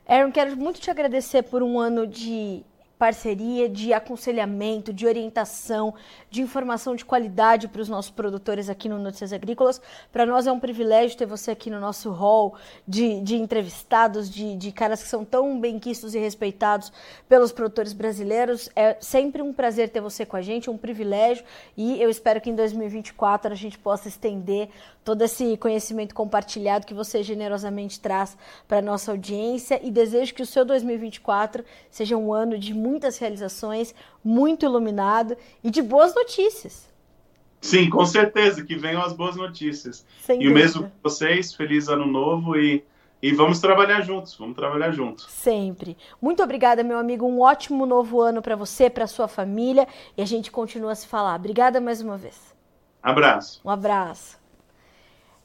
Aaron, 0.07 0.31
quero 0.31 0.57
muito 0.57 0.81
te 0.81 0.89
agradecer 0.89 1.43
por 1.43 1.61
um 1.61 1.79
ano 1.79 2.07
de 2.07 2.63
parceria 2.99 3.69
de 3.69 3.93
aconselhamento, 3.93 4.91
de 4.91 5.07
orientação, 5.07 5.93
de 6.29 6.41
informação 6.41 6.97
de 6.97 7.05
qualidade 7.05 7.69
para 7.69 7.81
os 7.81 7.87
nossos 7.87 8.11
produtores 8.11 8.69
aqui 8.69 8.89
no 8.89 8.99
Notícias 8.99 9.31
Agrícolas. 9.31 9.81
Para 10.11 10.25
nós 10.25 10.45
é 10.45 10.51
um 10.51 10.59
privilégio 10.59 11.17
ter 11.17 11.25
você 11.25 11.51
aqui 11.51 11.69
no 11.69 11.79
nosso 11.79 12.11
hall 12.11 12.55
de, 12.85 13.21
de 13.21 13.37
entrevistados, 13.37 14.29
de, 14.29 14.57
de 14.57 14.73
caras 14.73 15.01
que 15.01 15.07
são 15.07 15.23
tão 15.23 15.61
bem-quistos 15.61 16.13
e 16.13 16.19
respeitados 16.19 16.91
pelos 17.29 17.53
produtores 17.53 17.93
brasileiros. 17.93 18.69
É 18.75 18.97
sempre 18.99 19.41
um 19.41 19.53
prazer 19.53 19.87
ter 19.87 20.01
você 20.01 20.25
com 20.25 20.35
a 20.35 20.41
gente, 20.41 20.69
um 20.69 20.77
privilégio 20.77 21.45
e 21.77 22.01
eu 22.01 22.09
espero 22.09 22.41
que 22.41 22.49
em 22.49 22.55
2024 22.55 23.53
a 23.53 23.55
gente 23.55 23.79
possa 23.79 24.09
estender 24.09 24.67
todo 25.05 25.23
esse 25.23 25.55
conhecimento 25.57 26.13
compartilhado 26.13 26.85
que 26.85 26.93
você 26.93 27.23
generosamente 27.23 27.99
traz 27.99 28.37
para 28.67 28.79
a 28.79 28.81
nossa 28.81 29.11
audiência 29.11 29.79
e 29.81 29.89
desejo 29.89 30.35
que 30.35 30.43
o 30.43 30.45
seu 30.45 30.65
2024 30.65 31.63
seja 31.89 32.17
um 32.17 32.33
ano 32.33 32.59
de 32.59 32.73
muitas 32.89 33.17
realizações, 33.17 33.93
muito 34.23 34.65
iluminado 34.65 35.37
e 35.63 35.69
de 35.69 35.81
boas 35.81 36.13
notícias. 36.15 36.89
Sim, 37.61 37.89
com 37.89 38.05
certeza, 38.05 38.63
que 38.63 38.75
venham 38.75 39.01
as 39.01 39.13
boas 39.13 39.35
notícias. 39.35 40.05
Sem 40.21 40.41
e 40.41 40.43
dúvida. 40.43 40.59
o 40.59 40.63
mesmo 40.63 40.81
para 40.83 40.91
vocês, 41.03 41.53
feliz 41.53 41.89
ano 41.89 42.05
novo 42.05 42.55
e, 42.55 42.83
e 43.21 43.33
vamos 43.33 43.59
trabalhar 43.59 44.01
juntos, 44.01 44.35
vamos 44.35 44.55
trabalhar 44.55 44.91
juntos. 44.91 45.25
Sempre. 45.29 45.97
Muito 46.21 46.41
obrigada, 46.41 46.83
meu 46.83 46.97
amigo, 46.97 47.25
um 47.25 47.41
ótimo 47.41 47.85
novo 47.85 48.21
ano 48.21 48.41
para 48.41 48.55
você, 48.55 48.89
para 48.89 49.07
sua 49.07 49.27
família 49.27 49.87
e 50.17 50.21
a 50.21 50.25
gente 50.25 50.49
continua 50.49 50.93
a 50.93 50.95
se 50.95 51.07
falar. 51.07 51.35
Obrigada 51.35 51.81
mais 51.81 52.01
uma 52.01 52.17
vez. 52.17 52.55
Abraço. 53.03 53.61
Um 53.63 53.69
abraço. 53.69 54.38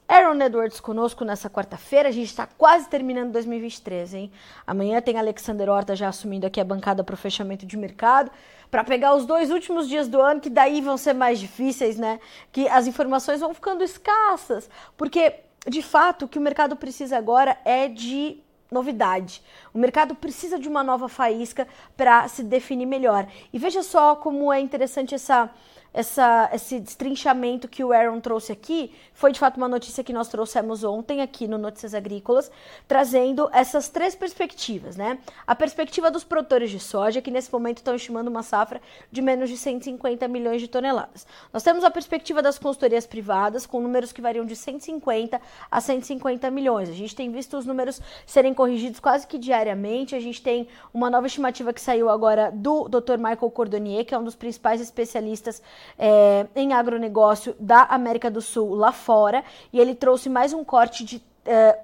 Aaron 0.07 0.41
Edwards 0.43 0.81
conosco 0.81 1.25
nessa 1.25 1.49
quarta-feira. 1.49 2.09
A 2.09 2.13
gente 2.13 2.27
está 2.27 2.47
quase 2.47 2.89
terminando 2.89 3.33
2023, 3.33 4.15
hein? 4.15 4.33
Amanhã 4.67 5.01
tem 5.01 5.19
Alexander 5.19 5.69
Horta 5.71 5.97
já 5.97 6.09
assumindo 6.09 6.47
aqui 6.47 6.61
a 6.61 6.65
bancada 6.65 7.03
para 7.03 7.15
o 7.15 7.17
fechamento 7.17 7.65
de 7.65 7.77
mercado, 7.77 8.31
para 8.71 8.85
pegar 8.85 9.15
os 9.15 9.25
dois 9.25 9.51
últimos 9.51 9.89
dias 9.89 10.07
do 10.07 10.21
ano, 10.21 10.41
que 10.41 10.51
daí 10.51 10.81
vão 10.81 10.97
ser 10.97 11.15
mais 11.15 11.39
difíceis, 11.39 11.97
né? 11.97 12.21
Que 12.53 12.69
as 12.69 12.87
informações 12.87 13.41
vão 13.41 13.55
ficando 13.55 13.83
escassas, 13.83 14.69
porque 14.97 15.37
de 15.67 15.81
fato 15.81 16.27
o 16.27 16.29
que 16.29 16.39
o 16.39 16.43
mercado 16.43 16.77
precisa 16.77 17.17
agora 17.17 17.57
é 17.65 17.89
de 17.89 18.39
novidade. 18.71 19.43
O 19.73 19.79
mercado 19.79 20.15
precisa 20.15 20.59
de 20.59 20.69
uma 20.69 20.83
nova 20.83 21.09
faísca 21.09 21.67
para 21.97 22.27
se 22.29 22.43
definir 22.43 22.87
melhor. 22.87 23.27
E 23.53 23.59
veja 23.59 23.83
só 23.83 24.17
como 24.17 24.53
é 24.53 24.61
interessante 24.61 25.15
essa 25.15 25.49
essa, 25.95 26.51
esse 26.53 26.81
destrinchamento 26.81 27.69
que 27.69 27.85
o 27.85 27.93
Aaron 27.93 28.19
trouxe 28.21 28.51
aqui 28.51 28.93
foi 29.13 29.31
de 29.31 29.39
fato 29.39 29.57
uma 29.57 29.69
notícia 29.69 30.03
que 30.03 30.13
nós 30.13 30.27
trouxemos 30.27 30.83
ontem 30.83 31.23
aqui 31.23 31.47
no 31.47 31.57
Notícias 31.57 31.95
Agrícolas, 31.95 32.51
trazendo 32.89 33.49
essas 33.53 33.89
três 33.89 34.17
perspectivas, 34.17 34.97
né? 34.97 35.19
A 35.47 35.55
perspectiva 35.55 36.11
dos 36.11 36.25
produtores 36.25 36.69
de 36.69 36.81
soja, 36.81 37.23
que 37.23 37.31
nesse 37.31 37.53
momento 37.53 37.79
estão 37.79 37.95
estimando 37.95 38.27
uma 38.27 38.43
safra 38.43 38.83
de 39.13 39.23
menos 39.23 39.49
de 39.49 39.57
150 39.57 40.27
milhões 40.27 40.61
de 40.61 40.67
toneladas. 40.67 41.25
Nós 41.53 41.63
temos 41.63 41.85
a 41.85 41.91
perspectiva 41.91 42.43
das 42.43 42.59
consultorias 42.59 43.07
privadas, 43.07 43.65
com 43.65 43.81
números 43.81 44.13
que 44.13 44.21
variam 44.21 44.45
de 44.45 44.57
150 44.57 45.41
a 45.71 45.81
150 45.81 46.51
milhões. 46.51 46.89
A 46.89 46.93
gente 46.93 47.15
tem 47.15 47.31
visto 47.31 47.57
os 47.57 47.65
números 47.65 48.01
serem 48.27 48.53
corrigidos 48.53 48.99
quase 48.99 49.29
que 49.29 49.39
diariamente. 49.39 50.17
A 50.17 50.21
gente 50.21 50.43
tem 50.43 50.67
uma 50.93 51.09
nova 51.09 51.29
estimativa 51.29 51.73
que 51.73 51.81
saiu 51.81 52.11
agora 52.11 52.51
do 52.51 52.89
Dr. 52.89 53.17
Michael 53.17 53.51
Cordonier, 53.53 54.05
que 54.05 54.13
é 54.13 54.19
um 54.19 54.25
dos 54.25 54.35
principais 54.35 54.81
especialistas 54.81 55.63
é, 55.99 56.47
em 56.55 56.73
agronegócio 56.73 57.55
da 57.59 57.83
América 57.83 58.31
do 58.31 58.41
Sul 58.41 58.75
lá 58.75 58.93
fora, 58.93 59.45
e 59.73 59.81
ele 59.81 59.95
trouxe 59.95 60.29
mais 60.29 60.53
um 60.53 60.65
corte 60.65 61.05
de 61.05 61.23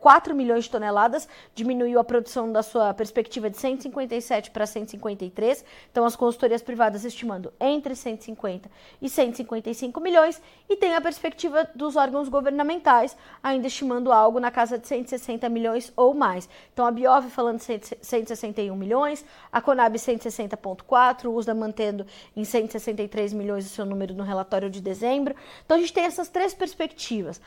4 0.00 0.34
milhões 0.34 0.64
de 0.64 0.70
toneladas, 0.70 1.28
diminuiu 1.54 1.98
a 2.00 2.04
produção 2.04 2.50
da 2.50 2.62
sua 2.62 2.94
perspectiva 2.94 3.50
de 3.50 3.58
157 3.58 4.50
para 4.50 4.66
153. 4.66 5.64
Então, 5.90 6.04
as 6.04 6.16
consultorias 6.16 6.62
privadas 6.62 7.04
estimando 7.04 7.52
entre 7.60 7.94
150 7.94 8.70
e 9.00 9.08
155 9.08 10.00
milhões. 10.00 10.40
E 10.68 10.76
tem 10.76 10.94
a 10.94 11.00
perspectiva 11.00 11.68
dos 11.74 11.96
órgãos 11.96 12.28
governamentais, 12.28 13.16
ainda 13.42 13.66
estimando 13.66 14.12
algo 14.12 14.40
na 14.40 14.50
casa 14.50 14.78
de 14.78 14.86
160 14.86 15.48
milhões 15.48 15.92
ou 15.96 16.14
mais. 16.14 16.48
Então, 16.72 16.86
a 16.86 16.90
Biov 16.90 17.28
falando 17.28 17.60
161 17.60 18.74
milhões, 18.74 19.24
a 19.52 19.60
Conab 19.60 19.96
160,4, 19.96 21.26
o 21.26 21.34
USDA 21.34 21.54
mantendo 21.54 22.06
em 22.34 22.44
163 22.44 23.32
milhões 23.32 23.66
o 23.66 23.68
seu 23.68 23.84
número 23.84 24.14
no 24.14 24.24
relatório 24.24 24.70
de 24.70 24.80
dezembro. 24.80 25.34
Então, 25.64 25.76
a 25.76 25.80
gente 25.80 25.92
tem 25.92 26.04
essas 26.04 26.28
três 26.28 26.54
perspectivas 26.54 27.40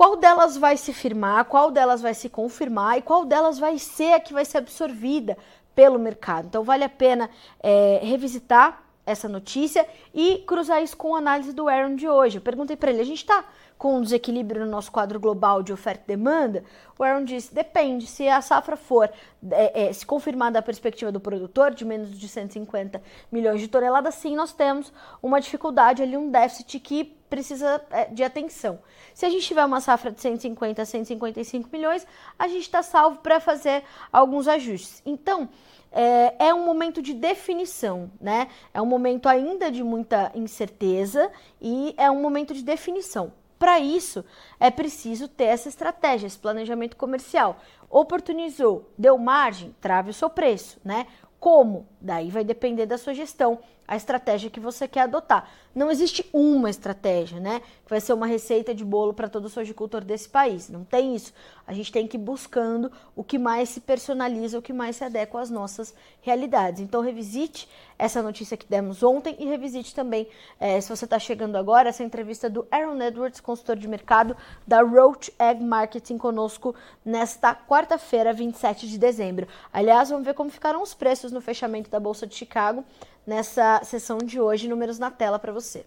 qual 0.00 0.16
delas 0.16 0.56
vai 0.56 0.78
se 0.78 0.94
firmar, 0.94 1.44
qual 1.44 1.70
delas 1.70 2.00
vai 2.00 2.14
se 2.14 2.30
confirmar 2.30 2.96
e 2.96 3.02
qual 3.02 3.22
delas 3.22 3.58
vai 3.58 3.78
ser 3.78 4.14
a 4.14 4.18
que 4.18 4.32
vai 4.32 4.46
ser 4.46 4.56
absorvida 4.56 5.36
pelo 5.74 5.98
mercado. 5.98 6.46
Então 6.46 6.64
vale 6.64 6.84
a 6.84 6.88
pena 6.88 7.28
é, 7.62 8.00
revisitar 8.02 8.82
essa 9.04 9.28
notícia 9.28 9.86
e 10.14 10.38
cruzar 10.46 10.82
isso 10.82 10.96
com 10.96 11.14
a 11.14 11.18
análise 11.18 11.52
do 11.52 11.68
Aaron 11.68 11.96
de 11.96 12.08
hoje. 12.08 12.38
Eu 12.38 12.40
perguntei 12.40 12.78
para 12.78 12.90
ele, 12.90 13.02
a 13.02 13.04
gente 13.04 13.18
está 13.18 13.44
com 13.80 13.96
um 13.96 14.02
desequilíbrio 14.02 14.66
no 14.66 14.70
nosso 14.70 14.92
quadro 14.92 15.18
global 15.18 15.62
de 15.62 15.72
oferta 15.72 16.02
e 16.04 16.08
demanda? 16.08 16.62
O 16.98 17.02
Aaron 17.02 17.24
disse, 17.24 17.54
depende, 17.54 18.06
se 18.06 18.28
a 18.28 18.42
safra 18.42 18.76
for, 18.76 19.10
é, 19.50 19.86
é, 19.86 19.92
se 19.94 20.04
confirmar 20.04 20.52
da 20.52 20.60
perspectiva 20.60 21.10
do 21.10 21.18
produtor, 21.18 21.72
de 21.72 21.82
menos 21.82 22.10
de 22.10 22.28
150 22.28 23.02
milhões 23.32 23.58
de 23.58 23.68
toneladas, 23.68 24.16
sim, 24.16 24.36
nós 24.36 24.52
temos 24.52 24.92
uma 25.22 25.40
dificuldade 25.40 26.02
ali, 26.02 26.14
um 26.14 26.30
déficit 26.30 26.78
que 26.78 27.04
precisa 27.30 27.80
é, 27.90 28.04
de 28.04 28.22
atenção. 28.22 28.80
Se 29.14 29.24
a 29.24 29.30
gente 29.30 29.46
tiver 29.46 29.64
uma 29.64 29.80
safra 29.80 30.10
de 30.10 30.20
150 30.20 30.82
a 30.82 30.84
155 30.84 31.70
milhões, 31.72 32.06
a 32.38 32.48
gente 32.48 32.60
está 32.64 32.82
salvo 32.82 33.20
para 33.20 33.40
fazer 33.40 33.82
alguns 34.12 34.46
ajustes. 34.46 35.00
Então, 35.06 35.48
é, 35.90 36.48
é, 36.48 36.54
um 36.54 36.66
momento 36.66 37.00
de 37.00 37.14
definição, 37.14 38.10
né? 38.20 38.48
É 38.74 38.82
um 38.82 38.86
momento 38.86 39.26
ainda 39.26 39.70
de 39.70 39.82
muita 39.82 40.30
incerteza 40.34 41.32
e 41.58 41.94
é 41.96 42.10
um 42.10 42.20
momento 42.20 42.52
de 42.52 42.62
definição. 42.62 43.39
Para 43.60 43.78
isso, 43.78 44.24
é 44.58 44.70
preciso 44.70 45.28
ter 45.28 45.44
essa 45.44 45.68
estratégia, 45.68 46.26
esse 46.26 46.38
planejamento 46.38 46.96
comercial. 46.96 47.60
Oportunizou, 47.90 48.90
deu 48.96 49.18
margem, 49.18 49.76
trave 49.82 50.08
o 50.08 50.14
seu 50.14 50.30
preço, 50.30 50.80
né? 50.82 51.06
Como? 51.38 51.86
Daí 52.00 52.30
vai 52.30 52.44
depender 52.44 52.86
da 52.86 52.96
sua 52.96 53.12
gestão 53.12 53.58
a 53.90 53.96
estratégia 53.96 54.48
que 54.48 54.60
você 54.60 54.86
quer 54.86 55.00
adotar. 55.00 55.50
Não 55.74 55.90
existe 55.90 56.24
uma 56.32 56.70
estratégia, 56.70 57.40
né? 57.40 57.60
Que 57.84 57.90
vai 57.90 58.00
ser 58.00 58.12
uma 58.12 58.26
receita 58.26 58.72
de 58.72 58.84
bolo 58.84 59.12
para 59.12 59.28
todo 59.28 59.48
sojicultor 59.48 60.04
desse 60.04 60.28
país. 60.28 60.68
Não 60.68 60.84
tem 60.84 61.16
isso. 61.16 61.32
A 61.66 61.72
gente 61.72 61.90
tem 61.90 62.06
que 62.06 62.16
ir 62.16 62.20
buscando 62.20 62.90
o 63.16 63.24
que 63.24 63.36
mais 63.36 63.68
se 63.68 63.80
personaliza, 63.80 64.58
o 64.58 64.62
que 64.62 64.72
mais 64.72 64.94
se 64.94 65.04
adequa 65.04 65.40
às 65.40 65.50
nossas 65.50 65.92
realidades. 66.22 66.80
Então, 66.80 67.00
revisite 67.00 67.68
essa 67.98 68.22
notícia 68.22 68.56
que 68.56 68.66
demos 68.66 69.02
ontem 69.02 69.36
e 69.38 69.44
revisite 69.46 69.94
também, 69.94 70.26
é, 70.58 70.80
se 70.80 70.88
você 70.88 71.04
está 71.04 71.18
chegando 71.18 71.56
agora, 71.56 71.88
essa 71.88 72.02
entrevista 72.02 72.48
do 72.48 72.66
Aaron 72.70 73.00
Edwards, 73.02 73.40
consultor 73.40 73.76
de 73.76 73.86
mercado 73.86 74.36
da 74.66 74.82
Roach 74.82 75.32
Egg 75.38 75.62
Marketing, 75.62 76.16
conosco 76.16 76.74
nesta 77.04 77.54
quarta-feira, 77.54 78.32
27 78.32 78.88
de 78.88 78.98
dezembro. 78.98 79.46
Aliás, 79.72 80.10
vamos 80.10 80.24
ver 80.24 80.34
como 80.34 80.48
ficaram 80.48 80.80
os 80.80 80.94
preços 80.94 81.30
no 81.30 81.40
fechamento 81.40 81.89
da 81.90 82.00
Bolsa 82.00 82.26
de 82.26 82.34
Chicago 82.34 82.84
nessa 83.26 83.80
sessão 83.84 84.18
de 84.18 84.40
hoje, 84.40 84.68
números 84.68 84.98
na 84.98 85.10
tela 85.10 85.38
para 85.38 85.52
você. 85.52 85.84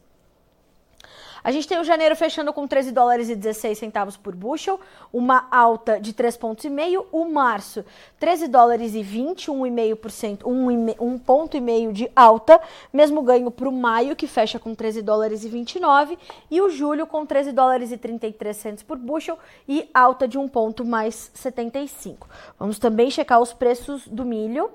A 1.44 1.52
gente 1.52 1.68
tem 1.68 1.78
o 1.78 1.84
janeiro 1.84 2.16
fechando 2.16 2.54
com 2.54 2.66
13 2.66 2.92
dólares 2.94 3.30
e 3.30 3.36
16 3.36 3.78
centavos 3.78 4.16
por 4.16 4.34
bushel, 4.34 4.80
uma 5.12 5.46
alta 5.52 6.00
de 6.00 6.14
3,5 6.14 6.38
pontos. 6.40 6.66
E 6.66 6.70
meio. 6.70 7.06
O 7.12 7.26
março, 7.26 7.84
13 8.18 8.48
dólares 8.48 8.96
e 8.96 9.04
20, 9.04 9.52
1,5%, 9.52 10.44
1, 10.46 11.20
ponto 11.20 11.58
e 11.58 11.62
meio 11.62 11.92
de 11.92 12.10
alta. 12.16 12.62
Mesmo 12.94 13.22
ganho 13.22 13.52
para 13.52 13.68
o 13.68 13.72
maio, 13.72 14.16
que 14.16 14.26
fecha 14.26 14.58
com 14.58 14.74
13 14.74 15.02
dólares 15.02 15.44
e 15.44 15.50
29. 15.50 16.18
E 16.50 16.62
o 16.62 16.70
julho 16.70 17.06
com 17.06 17.26
13 17.26 17.52
dólares 17.52 17.92
e 17.92 17.98
33 17.98 18.56
centos 18.56 18.84
por 18.84 18.98
bushel 18.98 19.38
e 19.68 19.90
alta 19.94 20.26
de 20.26 20.38
1 20.38 20.48
ponto 20.48 20.86
mais 20.86 21.30
75. 21.34 22.28
Vamos 22.58 22.80
também 22.80 23.12
checar 23.12 23.42
os 23.42 23.52
preços 23.52 24.08
do 24.08 24.24
milho. 24.24 24.72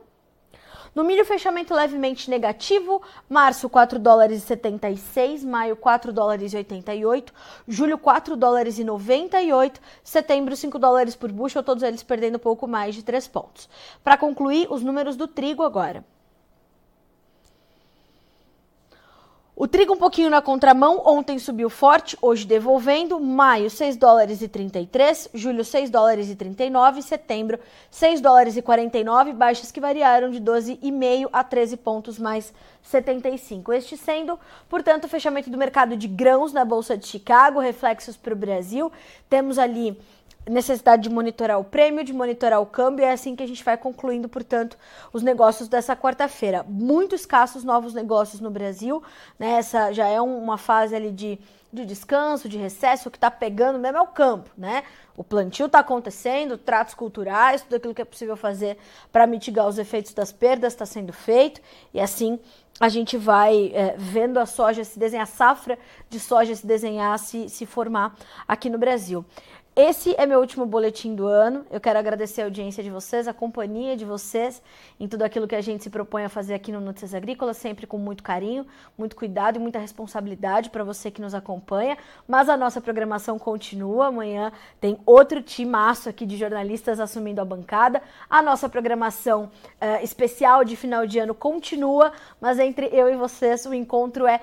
No 0.94 1.04
milho, 1.04 1.24
fechamento 1.24 1.74
levemente 1.74 2.30
negativo. 2.30 3.02
Março, 3.28 3.68
4 3.68 3.98
dólares 3.98 4.42
e 4.42 4.46
76. 4.46 5.44
Maio, 5.44 5.76
4 5.76 6.12
dólares 6.12 6.52
e 6.52 6.56
88. 6.56 7.32
Julho, 7.66 7.98
4 7.98 8.36
dólares 8.36 8.78
e 8.78 8.84
98. 8.84 9.80
Setembro, 10.02 10.56
5 10.56 10.78
dólares 10.78 11.14
por 11.14 11.30
bushel, 11.30 11.62
todos 11.62 11.82
eles 11.82 12.02
perdendo 12.02 12.38
pouco 12.38 12.66
mais 12.66 12.94
de 12.94 13.02
3 13.02 13.28
pontos. 13.28 13.68
Para 14.02 14.16
concluir, 14.16 14.66
os 14.70 14.82
números 14.82 15.16
do 15.16 15.28
trigo 15.28 15.62
agora. 15.62 16.04
O 19.60 19.66
trigo 19.66 19.94
um 19.94 19.96
pouquinho 19.96 20.30
na 20.30 20.40
contramão, 20.40 21.02
ontem 21.04 21.36
subiu 21.36 21.68
forte, 21.68 22.16
hoje 22.22 22.46
devolvendo. 22.46 23.18
Maio, 23.18 23.68
6 23.68 23.96
dólares 23.96 24.40
e 24.40 24.46
33, 24.46 25.30
julho, 25.34 25.64
6 25.64 25.90
dólares 25.90 26.30
e 26.30 26.36
39, 26.36 27.02
setembro, 27.02 27.58
6 27.90 28.20
dólares 28.20 28.56
e 28.56 28.62
49, 28.62 29.32
baixas 29.32 29.72
que 29.72 29.80
variaram 29.80 30.30
de 30.30 30.40
12,5 30.40 31.28
a 31.32 31.42
13 31.42 31.76
pontos 31.78 32.20
mais 32.20 32.54
75. 32.84 33.72
Este 33.72 33.96
sendo, 33.96 34.38
portanto, 34.68 35.06
o 35.06 35.08
fechamento 35.08 35.50
do 35.50 35.58
mercado 35.58 35.96
de 35.96 36.06
grãos 36.06 36.52
na 36.52 36.64
Bolsa 36.64 36.96
de 36.96 37.08
Chicago, 37.08 37.58
reflexos 37.58 38.16
para 38.16 38.34
o 38.34 38.36
Brasil. 38.36 38.92
Temos 39.28 39.58
ali 39.58 39.98
necessidade 40.48 41.02
de 41.02 41.10
monitorar 41.10 41.58
o 41.58 41.64
prêmio, 41.64 42.04
de 42.04 42.12
monitorar 42.12 42.60
o 42.60 42.66
câmbio, 42.66 43.04
é 43.04 43.12
assim 43.12 43.36
que 43.36 43.42
a 43.42 43.46
gente 43.46 43.62
vai 43.62 43.76
concluindo, 43.76 44.28
portanto, 44.28 44.76
os 45.12 45.22
negócios 45.22 45.68
dessa 45.68 45.94
quarta-feira. 45.94 46.64
Muito 46.68 47.14
escassos 47.14 47.64
novos 47.64 47.94
negócios 47.94 48.40
no 48.40 48.50
Brasil, 48.50 49.02
né? 49.38 49.52
Essa 49.52 49.92
já 49.92 50.06
é 50.06 50.20
uma 50.20 50.58
fase 50.58 50.94
ali 50.94 51.10
de, 51.10 51.38
de 51.72 51.84
descanso, 51.84 52.48
de 52.48 52.56
recesso, 52.56 53.08
o 53.08 53.12
que 53.12 53.18
está 53.18 53.30
pegando 53.30 53.78
mesmo 53.78 53.98
é 53.98 54.02
o 54.02 54.06
campo, 54.06 54.50
né? 54.56 54.82
O 55.16 55.24
plantio 55.24 55.66
está 55.66 55.80
acontecendo, 55.80 56.56
tratos 56.56 56.94
culturais, 56.94 57.62
tudo 57.62 57.76
aquilo 57.76 57.94
que 57.94 58.02
é 58.02 58.04
possível 58.04 58.36
fazer 58.36 58.78
para 59.10 59.26
mitigar 59.26 59.66
os 59.66 59.78
efeitos 59.78 60.12
das 60.14 60.32
perdas 60.32 60.72
está 60.72 60.86
sendo 60.86 61.12
feito, 61.12 61.60
e 61.92 62.00
assim 62.00 62.38
a 62.80 62.88
gente 62.88 63.16
vai 63.16 63.72
é, 63.74 63.96
vendo 63.98 64.38
a 64.38 64.46
soja 64.46 64.84
se 64.84 64.98
desenhar, 64.98 65.24
a 65.24 65.26
safra 65.26 65.76
de 66.08 66.20
soja 66.20 66.54
se 66.54 66.64
desenhar, 66.64 67.18
se, 67.18 67.48
se 67.48 67.66
formar 67.66 68.14
aqui 68.46 68.70
no 68.70 68.78
Brasil. 68.78 69.24
Esse 69.80 70.12
é 70.18 70.26
meu 70.26 70.40
último 70.40 70.66
boletim 70.66 71.14
do 71.14 71.28
ano. 71.28 71.64
Eu 71.70 71.80
quero 71.80 72.00
agradecer 72.00 72.42
a 72.42 72.46
audiência 72.46 72.82
de 72.82 72.90
vocês, 72.90 73.28
a 73.28 73.32
companhia 73.32 73.96
de 73.96 74.04
vocês 74.04 74.60
em 74.98 75.06
tudo 75.06 75.22
aquilo 75.22 75.46
que 75.46 75.54
a 75.54 75.60
gente 75.60 75.84
se 75.84 75.88
propõe 75.88 76.24
a 76.24 76.28
fazer 76.28 76.54
aqui 76.54 76.72
no 76.72 76.80
Notícias 76.80 77.14
Agrícolas, 77.14 77.58
sempre 77.58 77.86
com 77.86 77.96
muito 77.96 78.20
carinho, 78.20 78.66
muito 78.98 79.14
cuidado 79.14 79.54
e 79.54 79.60
muita 79.60 79.78
responsabilidade 79.78 80.70
para 80.70 80.82
você 80.82 81.12
que 81.12 81.20
nos 81.20 81.32
acompanha. 81.32 81.96
Mas 82.26 82.48
a 82.48 82.56
nossa 82.56 82.80
programação 82.80 83.38
continua. 83.38 84.08
Amanhã 84.08 84.50
tem 84.80 84.98
outro 85.06 85.40
timaço 85.40 86.08
aqui 86.08 86.26
de 86.26 86.36
jornalistas 86.36 86.98
assumindo 86.98 87.40
a 87.40 87.44
bancada. 87.44 88.02
A 88.28 88.42
nossa 88.42 88.68
programação 88.68 89.44
uh, 89.44 90.02
especial 90.02 90.64
de 90.64 90.74
final 90.74 91.06
de 91.06 91.20
ano 91.20 91.36
continua, 91.36 92.10
mas 92.40 92.58
entre 92.58 92.86
eu 92.92 93.08
e 93.08 93.14
vocês 93.14 93.64
o 93.64 93.72
encontro 93.72 94.26
é, 94.26 94.40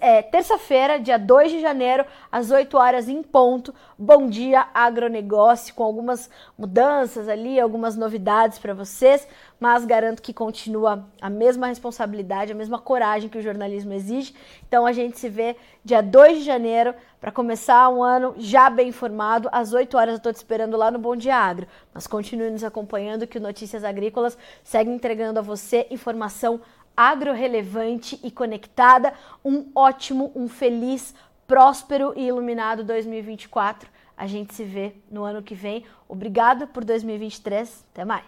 é 0.00 0.22
terça-feira, 0.22 1.00
dia 1.00 1.18
2 1.18 1.50
de 1.50 1.60
janeiro, 1.60 2.04
às 2.30 2.52
8 2.52 2.76
horas 2.76 3.08
em 3.08 3.20
ponto. 3.20 3.74
Bom 3.98 4.28
dia 4.28 4.68
agronegócio, 4.76 5.74
com 5.74 5.82
algumas 5.82 6.28
mudanças 6.58 7.30
ali, 7.30 7.58
algumas 7.58 7.96
novidades 7.96 8.58
para 8.58 8.74
vocês, 8.74 9.26
mas 9.58 9.86
garanto 9.86 10.20
que 10.20 10.34
continua 10.34 11.08
a 11.18 11.30
mesma 11.30 11.68
responsabilidade, 11.68 12.52
a 12.52 12.54
mesma 12.54 12.78
coragem 12.78 13.30
que 13.30 13.38
o 13.38 13.42
jornalismo 13.42 13.94
exige. 13.94 14.34
Então 14.68 14.84
a 14.84 14.92
gente 14.92 15.18
se 15.18 15.30
vê 15.30 15.56
dia 15.82 16.02
2 16.02 16.40
de 16.40 16.44
janeiro 16.44 16.94
para 17.18 17.32
começar 17.32 17.88
um 17.88 18.02
ano 18.02 18.34
já 18.36 18.68
bem 18.68 18.88
informado. 18.88 19.48
Às 19.50 19.72
8 19.72 19.96
horas 19.96 20.12
eu 20.12 20.18
estou 20.18 20.32
te 20.32 20.36
esperando 20.36 20.76
lá 20.76 20.90
no 20.90 20.98
Bom 20.98 21.16
Dia 21.16 21.36
Agro. 21.36 21.66
Mas 21.94 22.06
continue 22.06 22.50
nos 22.50 22.62
acompanhando 22.62 23.26
que 23.26 23.38
o 23.38 23.40
Notícias 23.40 23.82
Agrícolas 23.82 24.36
segue 24.62 24.90
entregando 24.90 25.38
a 25.38 25.42
você 25.42 25.86
informação 25.90 26.60
agro-relevante 26.94 28.20
e 28.22 28.30
conectada. 28.30 29.14
Um 29.42 29.70
ótimo, 29.74 30.32
um 30.34 30.48
feliz, 30.48 31.14
próspero 31.46 32.12
e 32.14 32.26
iluminado 32.26 32.84
2024. 32.84 33.95
A 34.16 34.26
gente 34.26 34.54
se 34.54 34.64
vê 34.64 34.94
no 35.10 35.24
ano 35.24 35.42
que 35.42 35.54
vem. 35.54 35.84
Obrigado 36.08 36.66
por 36.66 36.84
2023. 36.84 37.84
Até 37.92 38.04
mais. 38.04 38.24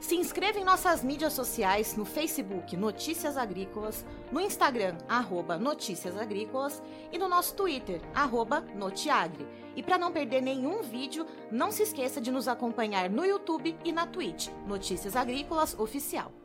Se 0.00 0.16
inscreva 0.16 0.58
em 0.58 0.64
nossas 0.64 1.02
mídias 1.02 1.32
sociais 1.32 1.96
no 1.96 2.04
Facebook 2.04 2.76
Notícias 2.76 3.38
Agrícolas, 3.38 4.04
no 4.30 4.38
Instagram 4.38 4.98
arroba 5.08 5.56
Notícias 5.56 6.14
Agrícolas 6.14 6.82
e 7.10 7.16
no 7.16 7.26
nosso 7.26 7.54
Twitter 7.54 8.02
arroba 8.14 8.60
Notiagre. 8.74 9.46
E 9.74 9.82
para 9.82 9.96
não 9.96 10.12
perder 10.12 10.42
nenhum 10.42 10.82
vídeo, 10.82 11.26
não 11.50 11.72
se 11.72 11.84
esqueça 11.84 12.20
de 12.20 12.30
nos 12.30 12.48
acompanhar 12.48 13.08
no 13.08 13.24
YouTube 13.24 13.74
e 13.82 13.92
na 13.92 14.06
Twitch 14.06 14.48
Notícias 14.66 15.16
Agrícolas 15.16 15.74
Oficial. 15.78 16.43